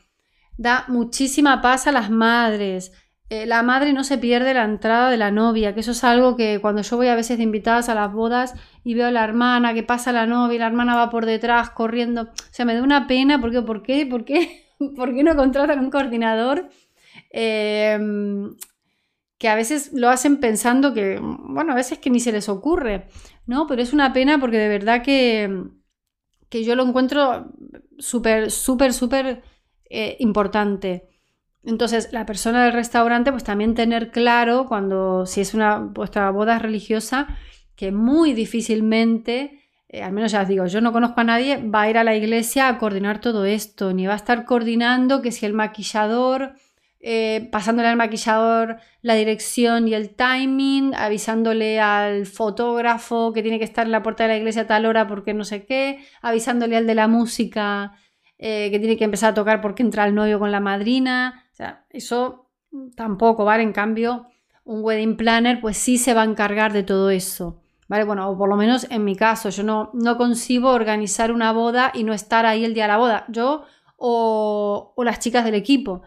Da 0.58 0.86
muchísima 0.88 1.62
paz 1.62 1.88
a 1.88 1.92
las 1.92 2.10
madres. 2.10 2.92
Eh, 3.30 3.46
la 3.46 3.64
madre 3.64 3.94
no 3.94 4.04
se 4.04 4.18
pierde 4.18 4.54
la 4.54 4.64
entrada 4.64 5.10
de 5.10 5.18
la 5.18 5.32
novia, 5.32 5.74
que 5.74 5.80
eso 5.80 5.92
es 5.92 6.04
algo 6.04 6.36
que 6.36 6.60
cuando 6.62 6.82
yo 6.84 6.98
voy 6.98 7.08
a 7.08 7.16
veces 7.16 7.38
de 7.38 7.44
invitadas 7.44 7.90
a 7.90 7.96
las 7.96 8.14
bodas 8.14 8.54
y 8.84 8.94
veo 8.94 9.08
a 9.08 9.12
la 9.12 9.24
hermana 9.24 9.74
que 9.74 9.82
pasa 9.82 10.12
la 10.12 10.28
novia 10.28 10.56
y 10.56 10.60
la 10.60 10.68
hermana 10.68 10.96
va 10.96 11.10
por 11.10 11.26
detrás 11.26 11.72
corriendo, 11.72 12.24
o 12.24 12.30
sea, 12.52 12.66
me 12.66 12.76
da 12.76 12.84
una 12.84 13.08
pena 13.08 13.42
porque, 13.42 13.62
¿por 13.62 13.82
qué? 13.82 14.06
¿Por 14.06 14.26
qué? 14.26 14.68
¿Por 14.96 15.16
qué 15.16 15.24
no 15.24 15.36
contratan 15.36 15.80
un 15.80 15.90
coordinador? 15.90 16.70
Em, 17.32 18.56
que 19.38 19.50
a 19.50 19.56
veces 19.56 19.92
lo 19.94 20.10
hacen 20.10 20.40
pensando 20.40 20.94
que, 20.94 21.20
bueno, 21.20 21.72
a 21.72 21.76
veces 21.76 21.98
que 22.00 22.10
ni 22.10 22.20
se 22.20 22.32
les 22.32 22.50
ocurre, 22.50 23.08
¿no? 23.48 23.68
Pero 23.68 23.82
es 23.82 23.94
una 23.94 24.14
pena 24.14 24.40
porque 24.40 24.58
de 24.58 24.70
verdad 24.70 25.02
que, 25.02 25.64
que 26.50 26.64
yo 26.64 26.76
lo 26.76 26.84
encuentro 26.84 27.52
súper, 27.98 28.52
súper, 28.52 28.94
súper 28.94 29.44
eh, 29.96 30.18
importante. 30.18 31.08
Entonces, 31.64 32.10
la 32.12 32.26
persona 32.26 32.64
del 32.64 32.74
restaurante, 32.74 33.32
pues 33.32 33.44
también 33.44 33.76
tener 33.76 34.10
claro 34.10 34.66
cuando, 34.68 35.28
si 35.28 35.42
es 35.42 35.54
una 35.54 35.78
vuestra 35.78 36.32
boda 36.32 36.58
religiosa, 36.58 37.28
que 37.76 37.92
muy 37.92 38.34
difícilmente, 38.34 39.62
eh, 39.88 40.02
al 40.02 40.12
menos 40.12 40.32
ya 40.32 40.42
os 40.42 40.48
digo, 40.48 40.66
yo 40.66 40.82
no 40.82 40.92
conozco 40.94 41.22
a 41.22 41.24
nadie, 41.24 41.58
va 41.58 41.84
a 41.84 41.90
ir 41.92 42.00
a 42.00 42.04
la 42.04 42.16
iglesia 42.16 42.70
a 42.70 42.80
coordinar 42.80 43.22
todo 43.22 43.46
esto, 43.46 43.94
ni 43.94 44.08
va 44.08 44.14
a 44.14 44.16
estar 44.16 44.46
coordinando 44.46 45.22
que 45.22 45.32
si 45.32 45.46
el 45.46 45.54
maquillador, 45.54 46.56
eh, 47.00 47.48
pasándole 47.52 47.90
al 47.90 47.98
maquillador 47.98 48.78
la 49.04 49.14
dirección 49.14 49.88
y 49.88 49.94
el 49.94 50.16
timing, 50.16 50.96
avisándole 50.96 51.80
al 51.80 52.26
fotógrafo 52.26 53.32
que 53.32 53.44
tiene 53.44 53.60
que 53.60 53.66
estar 53.66 53.86
en 53.86 53.92
la 53.92 54.02
puerta 54.02 54.24
de 54.24 54.30
la 54.30 54.38
iglesia 54.38 54.64
a 54.64 54.68
tal 54.68 54.88
hora 54.88 55.08
porque 55.08 55.36
no 55.36 55.44
sé 55.44 55.68
qué, 55.68 56.04
avisándole 56.24 56.78
al 56.78 56.88
de 56.88 56.96
la 56.96 57.08
música 57.08 57.94
eh, 58.46 58.70
que 58.72 58.80
tiene 58.80 58.98
que 58.98 59.06
empezar 59.06 59.32
a 59.32 59.34
tocar 59.34 59.62
porque 59.62 59.84
entra 59.84 60.06
el 60.06 60.14
novio 60.14 60.38
con 60.38 60.52
la 60.52 60.60
madrina 60.60 61.44
o 61.54 61.56
sea, 61.56 61.86
eso 61.92 62.50
tampoco, 62.96 63.46
¿vale? 63.46 63.62
En 63.62 63.74
cambio, 63.74 64.26
un 64.64 64.84
wedding 64.84 65.16
planner 65.16 65.62
pues 65.62 65.78
sí 65.78 66.00
se 66.00 66.16
va 66.16 66.24
a 66.24 66.26
encargar 66.26 66.74
de 66.74 66.82
todo 66.82 67.12
eso. 67.12 67.62
¿Vale? 67.88 68.06
Bueno, 68.06 68.28
o 68.28 68.38
por 68.38 68.50
lo 68.50 68.56
menos 68.56 68.88
en 68.90 69.06
mi 69.06 69.16
caso, 69.16 69.50
yo 69.50 69.62
no, 69.62 69.92
no 69.94 70.18
concibo 70.18 70.72
organizar 70.72 71.32
una 71.32 71.52
boda 71.52 71.92
y 71.94 72.04
no 72.04 72.14
estar 72.14 72.48
ahí 72.48 72.66
el 72.66 72.74
día 72.74 72.86
de 72.86 72.88
la 72.88 72.98
boda. 72.98 73.26
Yo 73.30 73.66
o, 73.98 74.94
las 74.98 75.20
chicas 75.20 75.46
del 75.46 75.54
equipo. 75.54 76.02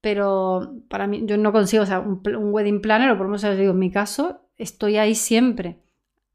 Pero 0.00 0.74
para 0.88 1.06
mí, 1.06 1.22
yo 1.24 1.36
no 1.36 1.52
consigo, 1.52 1.84
o 1.84 1.86
sea, 1.86 2.00
un, 2.00 2.20
wedding 2.24 2.80
planner, 2.80 3.10
o 3.10 3.16
por 3.16 3.26
lo 3.26 3.30
menos 3.30 3.56
digo, 3.56 3.72
en 3.72 3.78
mi 3.78 3.90
caso, 3.90 4.40
estoy 4.56 4.96
ahí 4.96 5.14
siempre, 5.14 5.78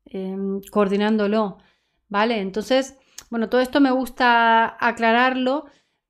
em, 0.06 0.62
coordinándolo. 0.72 1.58
¿Vale? 2.08 2.40
Entonces, 2.40 2.98
bueno, 3.34 3.50
todo 3.50 3.60
esto 3.62 3.82
me 3.82 3.92
gusta 3.92 4.78
aclararlo 4.80 5.66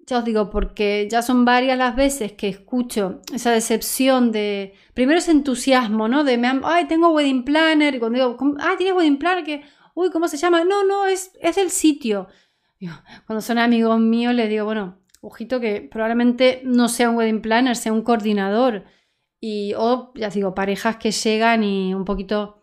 ya 0.06 0.20
os 0.20 0.26
digo, 0.26 0.50
porque 0.50 1.08
ya 1.10 1.22
son 1.22 1.46
varias 1.46 1.78
las 1.78 1.96
veces 1.96 2.34
que 2.34 2.50
escucho 2.50 3.22
esa 3.34 3.52
decepción 3.52 4.32
de, 4.32 4.74
primero 4.94 5.20
ese 5.20 5.32
entusiasmo, 5.32 6.08
¿no? 6.08 6.24
De, 6.24 6.40
ay, 6.64 6.88
tengo 6.88 7.12
wedding 7.12 7.46
planner, 7.46 7.96
y 7.96 8.00
cuando 8.00 8.20
digo, 8.20 8.58
ay, 8.60 8.76
tienes 8.78 8.96
wedding 8.96 9.18
planner, 9.18 9.44
que, 9.46 9.64
uy, 9.94 10.10
¿cómo 10.12 10.28
se 10.28 10.38
llama? 10.38 10.64
No, 10.66 10.84
no, 10.84 11.06
es, 11.06 11.32
es 11.42 11.56
del 11.56 11.70
sitio. 11.70 12.28
cuando 13.26 13.42
son 13.42 13.60
amigos 13.60 14.00
míos 14.00 14.34
les 14.34 14.50
digo, 14.50 14.66
bueno, 14.66 15.00
ojito 15.22 15.62
que 15.62 15.82
probablemente 15.82 16.62
no 16.66 16.90
sea 16.90 17.10
un 17.10 17.16
wedding 17.16 17.42
planner, 17.42 17.76
sea 17.78 17.94
un 17.94 18.02
coordinador. 18.02 18.84
Y, 19.40 19.74
o, 19.78 20.12
ya 20.16 20.30
digo, 20.30 20.54
parejas 20.54 20.98
que 20.98 21.12
llegan 21.12 21.64
y 21.64 21.94
un 21.94 22.06
poquito 22.06 22.63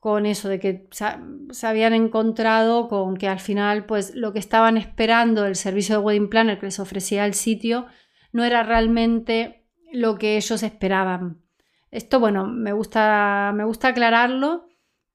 con 0.00 0.24
eso 0.24 0.48
de 0.48 0.58
que 0.58 0.88
se 0.90 1.66
habían 1.66 1.92
encontrado 1.92 2.88
con 2.88 3.16
que 3.16 3.28
al 3.28 3.38
final 3.38 3.84
pues 3.84 4.14
lo 4.14 4.32
que 4.32 4.38
estaban 4.38 4.78
esperando 4.78 5.44
el 5.44 5.56
servicio 5.56 5.96
de 5.96 6.02
wedding 6.02 6.30
planner 6.30 6.58
que 6.58 6.66
les 6.66 6.80
ofrecía 6.80 7.26
el 7.26 7.34
sitio 7.34 7.86
no 8.32 8.42
era 8.42 8.62
realmente 8.62 9.66
lo 9.92 10.16
que 10.16 10.36
ellos 10.36 10.62
esperaban. 10.62 11.42
Esto 11.90 12.18
bueno, 12.18 12.46
me 12.46 12.72
gusta 12.72 13.52
me 13.54 13.64
gusta 13.64 13.88
aclararlo 13.88 14.66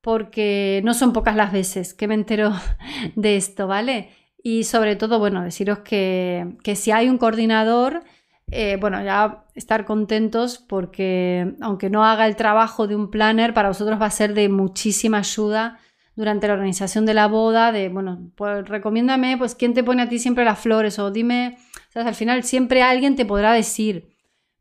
porque 0.01 0.81
no 0.83 0.93
son 0.93 1.13
pocas 1.13 1.35
las 1.35 1.51
veces 1.51 1.95
que 1.95 2.07
me 2.07 2.13
entero 2.13 2.53
de 3.15 3.37
esto, 3.37 3.65
¿vale? 3.65 4.11
Y 4.43 4.65
sobre 4.65 4.95
todo, 4.95 5.17
bueno, 5.17 5.41
deciros 5.41 5.79
que, 5.79 6.57
que 6.63 6.75
si 6.75 6.91
hay 6.91 7.09
un 7.09 7.17
coordinador, 7.17 8.03
eh, 8.51 8.77
bueno, 8.79 9.03
ya 9.03 9.45
estar 9.55 9.85
contentos 9.85 10.59
porque 10.59 11.55
aunque 11.61 11.89
no 11.89 12.05
haga 12.05 12.27
el 12.27 12.35
trabajo 12.35 12.87
de 12.87 12.95
un 12.95 13.09
planner, 13.09 13.53
para 13.53 13.69
vosotros 13.69 13.99
va 13.99 14.05
a 14.05 14.11
ser 14.11 14.33
de 14.33 14.49
muchísima 14.49 15.19
ayuda 15.19 15.79
durante 16.15 16.47
la 16.47 16.53
organización 16.53 17.05
de 17.05 17.13
la 17.13 17.27
boda, 17.27 17.71
de, 17.71 17.89
bueno, 17.89 18.31
pues 18.35 18.67
recomiéndame, 18.67 19.37
pues, 19.37 19.55
quién 19.55 19.73
te 19.73 19.83
pone 19.83 20.03
a 20.03 20.09
ti 20.09 20.19
siempre 20.19 20.45
las 20.45 20.59
flores 20.59 20.97
o 20.99 21.11
dime, 21.11 21.57
¿sabes? 21.89 22.07
Al 22.07 22.15
final 22.15 22.43
siempre 22.43 22.81
alguien 22.83 23.15
te 23.15 23.25
podrá 23.25 23.51
decir, 23.51 24.09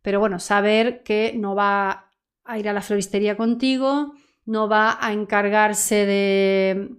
pero 0.02 0.18
bueno, 0.18 0.40
saber 0.40 1.02
que 1.02 1.34
no 1.36 1.54
va 1.54 2.10
a 2.44 2.58
ir 2.58 2.68
a 2.68 2.72
la 2.72 2.82
floristería 2.82 3.36
contigo, 3.36 4.14
no 4.46 4.68
va 4.68 4.98
a 5.00 5.12
encargarse 5.12 6.06
de, 6.06 6.90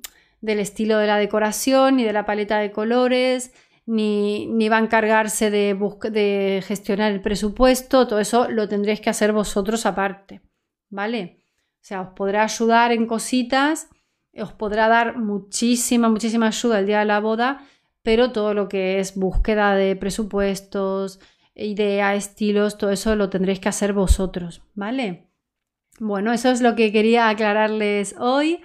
del 0.42 0.60
estilo 0.60 0.98
de 1.00 1.08
la 1.08 1.18
decoración 1.18 1.98
ni 1.98 2.04
de 2.04 2.13
la 2.13 2.25
paleta 2.25 2.58
de 2.60 2.72
colores, 2.72 3.51
ni, 3.86 4.70
va 4.70 4.77
a 4.77 4.82
encargarse 4.82 5.51
de, 5.51 5.77
de 6.12 6.63
gestionar 6.65 7.12
el 7.12 7.22
presupuesto, 7.22 8.08
todo 8.08 8.20
eso 8.20 8.50
lo 8.50 8.68
tendréis 8.68 9.01
que 9.01 9.10
hacer 9.10 9.32
vosotros 9.32 9.86
aparte, 9.86 10.42
¿vale? 10.89 11.44
O 11.82 11.88
sea, 11.88 12.01
os 12.01 12.10
podrá 12.10 12.44
ayudar 12.44 12.92
en 12.92 13.06
cositas, 13.06 13.89
os 14.36 14.54
podrá 14.54 14.88
dar 14.88 15.18
muchísima, 15.18 16.10
muchísima 16.10 16.48
ayuda 16.48 16.80
el 16.80 16.88
día 16.88 17.00
de 17.00 17.06
la 17.06 17.20
boda, 17.20 17.65
pero 18.01 18.32
todo 18.32 18.54
lo 18.54 18.68
que 18.68 19.00
es 19.00 19.15
búsqueda 19.15 19.75
de 19.75 19.96
presupuestos, 19.96 21.20
idea, 21.54 22.15
estilos, 22.15 22.77
todo 22.77 22.92
eso 22.92 23.15
lo 23.15 23.30
tendréis 23.30 23.60
que 23.60 23.70
hacer 23.70 23.94
vosotros, 23.94 24.62
¿vale? 24.74 25.30
Bueno, 26.00 26.34
eso 26.34 26.50
es 26.50 26.62
lo 26.62 26.75
que 26.75 26.92
quería 26.92 27.30
aclararles 27.30 28.15
hoy. 28.20 28.62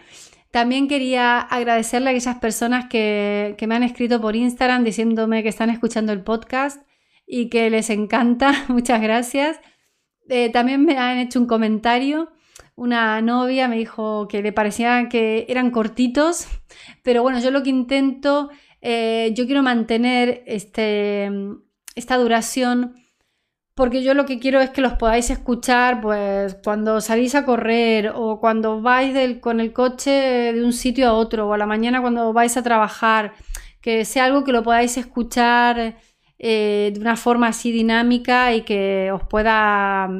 También 0.50 0.88
quería 0.88 1.38
agradecerle 1.38 2.08
a 2.08 2.10
aquellas 2.10 2.38
personas 2.38 2.86
que, 2.86 3.56
me 3.68 3.74
han 3.74 3.84
escrito 3.84 4.20
por 4.20 4.34
Instagram 4.34 4.82
diciéndome 4.82 5.42
que 5.42 5.48
están 5.48 5.70
escuchando 5.70 6.12
el 6.12 6.22
podcast 6.22 6.82
y 7.26 7.48
que 7.48 7.70
les 7.70 7.88
encanta. 7.90 8.52
Muchas 8.68 9.00
gracias. 9.00 9.60
Eh, 10.28 10.50
también 10.50 10.84
me 10.84 10.98
han 10.98 11.18
hecho 11.18 11.38
un 11.38 11.46
comentario. 11.46 12.32
Una 12.74 13.20
novia 13.20 13.68
me 13.68 13.76
dijo 13.76 14.26
que 14.26 14.42
le 14.42 14.52
parecía 14.52 15.08
que 15.08 15.46
eran 15.48 15.70
cortitos, 15.70 16.46
pero 17.02 17.22
bueno, 17.22 17.38
yo 17.40 17.50
lo 17.50 17.62
que 17.62 17.70
intento, 17.70 18.50
eh, 18.80 19.32
yo 19.34 19.46
quiero 19.46 19.62
mantener 19.62 20.42
este, 20.46 21.30
esta 21.94 22.16
duración 22.16 22.94
porque 23.80 24.02
yo 24.02 24.12
lo 24.12 24.26
que 24.26 24.38
quiero 24.38 24.60
es 24.60 24.68
que 24.68 24.82
los 24.82 24.92
podáis 24.92 25.30
escuchar 25.30 26.02
pues 26.02 26.54
cuando 26.62 27.00
salís 27.00 27.34
a 27.34 27.46
correr 27.46 28.12
o 28.14 28.38
cuando 28.38 28.82
vais 28.82 29.38
con 29.38 29.58
el 29.58 29.72
coche 29.72 30.10
de 30.52 30.62
un 30.62 30.74
sitio 30.74 31.08
a 31.08 31.14
otro 31.14 31.48
o 31.48 31.54
a 31.54 31.56
la 31.56 31.64
mañana 31.64 32.02
cuando 32.02 32.34
vais 32.34 32.58
a 32.58 32.62
trabajar, 32.62 33.32
que 33.80 34.04
sea 34.04 34.26
algo 34.26 34.44
que 34.44 34.52
lo 34.52 34.62
podáis 34.62 34.98
escuchar 34.98 35.96
eh, 36.38 36.90
de 36.92 37.00
una 37.00 37.16
forma 37.16 37.46
así 37.46 37.72
dinámica 37.72 38.52
y 38.54 38.66
que 38.66 39.10
os 39.12 39.22
pueda... 39.26 40.10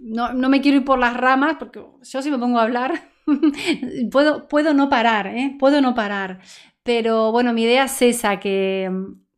No, 0.00 0.48
me 0.48 0.60
quiero 0.60 0.78
ir 0.78 0.84
por 0.84 0.98
las 0.98 1.16
ramas 1.16 1.58
porque 1.60 1.84
yo 2.02 2.22
si 2.22 2.30
me 2.32 2.38
pongo 2.38 2.58
a 2.58 2.64
hablar 2.64 2.92
puedo, 4.10 4.48
puedo 4.48 4.74
no 4.74 4.88
parar, 4.88 5.28
¿eh? 5.28 5.54
puedo 5.60 5.80
no 5.80 5.94
parar. 5.94 6.40
Pero 6.82 7.30
bueno, 7.30 7.52
mi 7.52 7.62
idea 7.62 7.84
es 7.84 8.02
esa, 8.02 8.40
que, 8.40 8.90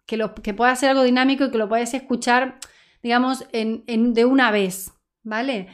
que, 0.07 0.17
lo, 0.17 0.35
que 0.35 0.55
pueda 0.55 0.75
ser 0.75 0.89
algo 0.89 1.03
dinámico 1.03 1.45
y 1.45 1.51
que 1.51 1.59
lo 1.59 1.69
podáis 1.69 1.93
escuchar 1.93 2.59
digamos, 3.03 3.47
en, 3.53 4.15
de 4.15 4.25
una 4.25 4.51
vez, 4.51 4.93
¿vale? 5.23 5.69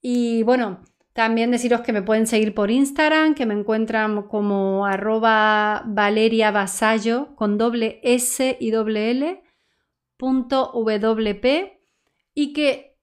Y 0.00 0.42
bueno, 0.42 0.80
también 1.12 1.50
deciros 1.50 1.80
que 1.82 1.92
me 1.92 2.02
pueden 2.02 2.26
seguir 2.26 2.54
por 2.54 2.70
Instagram, 2.70 3.34
que 3.34 3.46
me 3.46 3.54
encuentran 3.54 4.22
como 4.22 4.86
arroba 4.86 5.82
Valeria 5.86 6.50
Vasallo 6.50 7.34
con 7.36 7.58
doble 7.58 8.00
S 8.02 8.56
y 8.60 8.70
doble 8.70 9.10
L 9.10 9.42
punto 10.16 10.70
WP 10.74 11.78
y 12.34 12.52
que 12.52 12.98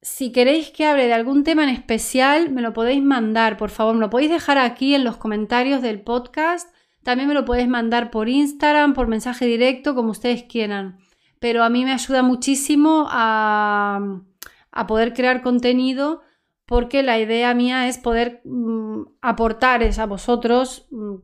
si 0.00 0.32
queréis 0.32 0.70
que 0.70 0.86
hable 0.86 1.06
de 1.06 1.12
algún 1.12 1.44
tema 1.44 1.62
en 1.62 1.68
especial 1.68 2.50
me 2.50 2.62
lo 2.62 2.72
podéis 2.72 3.02
mandar, 3.02 3.56
por 3.56 3.70
favor, 3.70 3.94
me 3.94 4.00
lo 4.00 4.10
podéis 4.10 4.30
dejar 4.30 4.58
aquí 4.58 4.94
en 4.94 5.04
los 5.04 5.16
comentarios 5.16 5.80
del 5.82 6.00
podcast, 6.00 6.74
también 7.04 7.28
me 7.28 7.34
lo 7.34 7.44
podéis 7.44 7.68
mandar 7.68 8.10
por 8.10 8.28
Instagram, 8.28 8.94
por 8.94 9.06
mensaje 9.06 9.46
directo, 9.46 9.94
como 9.94 10.10
ustedes 10.10 10.44
quieran 10.44 10.98
pero 11.42 11.64
a 11.64 11.68
mí 11.68 11.84
me 11.84 11.92
ayuda 11.92 12.22
muchísimo 12.22 13.08
a, 13.10 14.20
poder 14.86 15.12
crear 15.12 15.42
contenido 15.42 16.22
porque 16.66 17.02
la 17.02 17.18
idea 17.18 17.52
mía 17.52 17.88
es 17.88 17.98
poder 17.98 18.42
mm, 18.44 19.02
aportar 19.20 19.82
a 19.82 20.06
vosotros 20.06 20.86
mm, 20.92 21.16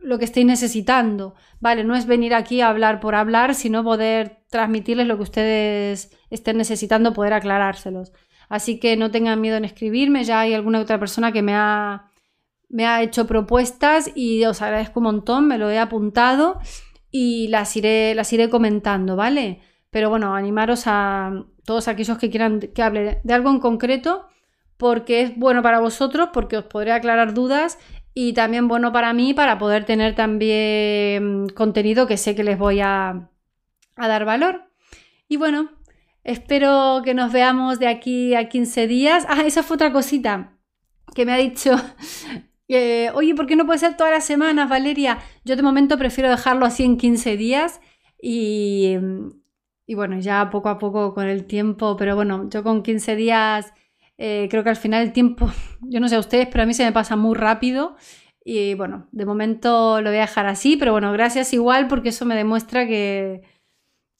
lo 0.00 0.18
que 0.18 0.24
estéis 0.24 0.46
necesitando, 0.46 1.36
¿vale? 1.60 1.84
No 1.84 1.94
es 1.94 2.06
venir 2.06 2.34
aquí 2.34 2.60
a 2.60 2.68
hablar 2.68 2.98
por 2.98 3.14
hablar, 3.14 3.54
sino 3.54 3.84
poder 3.84 4.42
transmitirles 4.50 5.06
lo 5.06 5.16
que 5.16 5.22
ustedes 5.22 6.10
estén 6.30 6.56
necesitando, 6.56 7.12
poder 7.12 7.32
aclarárselos. 7.32 8.12
Así 8.48 8.80
que 8.80 8.96
no 8.96 9.12
tengan 9.12 9.40
miedo 9.40 9.56
en 9.56 9.64
escribirme, 9.64 10.24
ya 10.24 10.40
hay 10.40 10.52
alguna 10.52 10.80
otra 10.80 10.98
persona 10.98 11.30
que 11.30 11.42
me 11.42 11.54
ha, 11.54 12.10
me 12.68 12.86
ha 12.86 13.02
hecho 13.02 13.28
propuestas 13.28 14.10
y 14.16 14.44
os 14.46 14.62
agradezco 14.62 14.98
un 14.98 15.04
montón, 15.04 15.46
me 15.46 15.58
lo 15.58 15.70
he 15.70 15.78
apuntado 15.78 16.58
y 17.10 17.48
las 17.48 17.76
iré, 17.76 18.14
las 18.14 18.32
iré 18.32 18.48
comentando, 18.48 19.16
¿vale? 19.16 19.60
Pero 19.90 20.10
bueno, 20.10 20.34
animaros 20.34 20.84
a 20.86 21.44
todos 21.64 21.88
aquellos 21.88 22.18
que 22.18 22.30
quieran 22.30 22.60
que 22.60 22.82
hable 22.82 23.20
de 23.22 23.34
algo 23.34 23.50
en 23.50 23.60
concreto, 23.60 24.26
porque 24.76 25.22
es 25.22 25.36
bueno 25.36 25.62
para 25.62 25.80
vosotros, 25.80 26.30
porque 26.32 26.56
os 26.56 26.64
podré 26.64 26.92
aclarar 26.92 27.34
dudas 27.34 27.78
y 28.14 28.32
también 28.32 28.68
bueno 28.68 28.92
para 28.92 29.12
mí 29.12 29.34
para 29.34 29.58
poder 29.58 29.84
tener 29.84 30.14
también 30.14 31.48
contenido 31.50 32.06
que 32.06 32.16
sé 32.16 32.34
que 32.34 32.44
les 32.44 32.58
voy 32.58 32.80
a, 32.80 33.28
a 33.96 34.08
dar 34.08 34.24
valor. 34.24 34.64
Y 35.28 35.36
bueno, 35.36 35.70
espero 36.24 37.02
que 37.04 37.14
nos 37.14 37.32
veamos 37.32 37.78
de 37.78 37.88
aquí 37.88 38.34
a 38.34 38.48
15 38.48 38.86
días. 38.86 39.26
Ah, 39.28 39.42
esa 39.44 39.62
fue 39.62 39.76
otra 39.76 39.92
cosita 39.92 40.56
que 41.14 41.24
me 41.26 41.32
ha 41.32 41.36
dicho 41.36 41.76
oye, 43.14 43.34
¿por 43.34 43.46
qué 43.46 43.56
no 43.56 43.66
puede 43.66 43.78
ser 43.78 43.96
todas 43.96 44.12
las 44.12 44.24
semanas, 44.24 44.68
Valeria? 44.68 45.18
Yo 45.44 45.56
de 45.56 45.62
momento 45.62 45.98
prefiero 45.98 46.30
dejarlo 46.30 46.66
así 46.66 46.84
en 46.84 46.96
15 46.96 47.36
días 47.36 47.80
y, 48.20 48.96
y 49.86 49.94
bueno, 49.94 50.18
ya 50.20 50.50
poco 50.50 50.68
a 50.68 50.78
poco 50.78 51.14
con 51.14 51.26
el 51.26 51.46
tiempo, 51.46 51.96
pero 51.96 52.14
bueno, 52.14 52.48
yo 52.48 52.62
con 52.62 52.82
15 52.82 53.16
días 53.16 53.72
eh, 54.18 54.48
creo 54.50 54.62
que 54.62 54.68
al 54.70 54.76
final 54.76 55.02
el 55.02 55.12
tiempo, 55.12 55.50
yo 55.80 55.98
no 55.98 56.08
sé 56.08 56.16
a 56.16 56.20
ustedes, 56.20 56.46
pero 56.48 56.62
a 56.62 56.66
mí 56.66 56.74
se 56.74 56.84
me 56.84 56.92
pasa 56.92 57.16
muy 57.16 57.34
rápido. 57.34 57.96
Y 58.44 58.74
bueno, 58.74 59.08
de 59.12 59.26
momento 59.26 60.00
lo 60.02 60.10
voy 60.10 60.18
a 60.18 60.22
dejar 60.22 60.46
así, 60.46 60.76
pero 60.76 60.92
bueno, 60.92 61.12
gracias 61.12 61.52
igual 61.54 61.88
porque 61.88 62.10
eso 62.10 62.26
me 62.26 62.36
demuestra 62.36 62.86
que, 62.86 63.42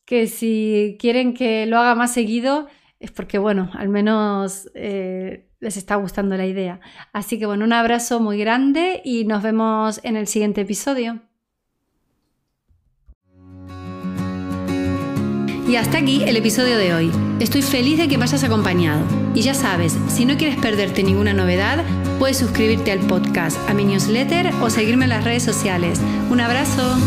que 0.06 0.26
si 0.26 0.96
quieren 0.98 1.34
que 1.34 1.66
lo 1.66 1.78
haga 1.78 1.94
más 1.94 2.12
seguido 2.14 2.68
es 2.98 3.10
porque 3.12 3.38
bueno, 3.38 3.70
al 3.74 3.88
menos 3.88 4.70
eh, 4.74 5.49
les 5.60 5.76
está 5.76 5.96
gustando 5.96 6.36
la 6.36 6.46
idea. 6.46 6.80
Así 7.12 7.38
que 7.38 7.46
bueno, 7.46 7.64
un 7.64 7.72
abrazo 7.72 8.20
muy 8.20 8.38
grande 8.38 9.00
y 9.04 9.24
nos 9.24 9.42
vemos 9.42 10.00
en 10.02 10.16
el 10.16 10.26
siguiente 10.26 10.62
episodio. 10.62 11.20
Y 15.70 15.76
hasta 15.76 15.98
aquí 15.98 16.24
el 16.24 16.36
episodio 16.36 16.76
de 16.76 16.92
hoy. 16.92 17.12
Estoy 17.38 17.62
feliz 17.62 17.96
de 17.96 18.08
que 18.08 18.18
me 18.18 18.24
hayas 18.24 18.42
acompañado. 18.42 19.04
Y 19.36 19.42
ya 19.42 19.54
sabes, 19.54 19.96
si 20.08 20.24
no 20.24 20.36
quieres 20.36 20.56
perderte 20.56 21.04
ninguna 21.04 21.32
novedad, 21.32 21.84
puedes 22.18 22.38
suscribirte 22.38 22.90
al 22.90 22.98
podcast, 22.98 23.56
a 23.70 23.74
mi 23.74 23.84
newsletter 23.84 24.52
o 24.60 24.68
seguirme 24.68 25.04
en 25.04 25.10
las 25.10 25.22
redes 25.22 25.44
sociales. 25.44 26.00
Un 26.28 26.40
abrazo. 26.40 26.98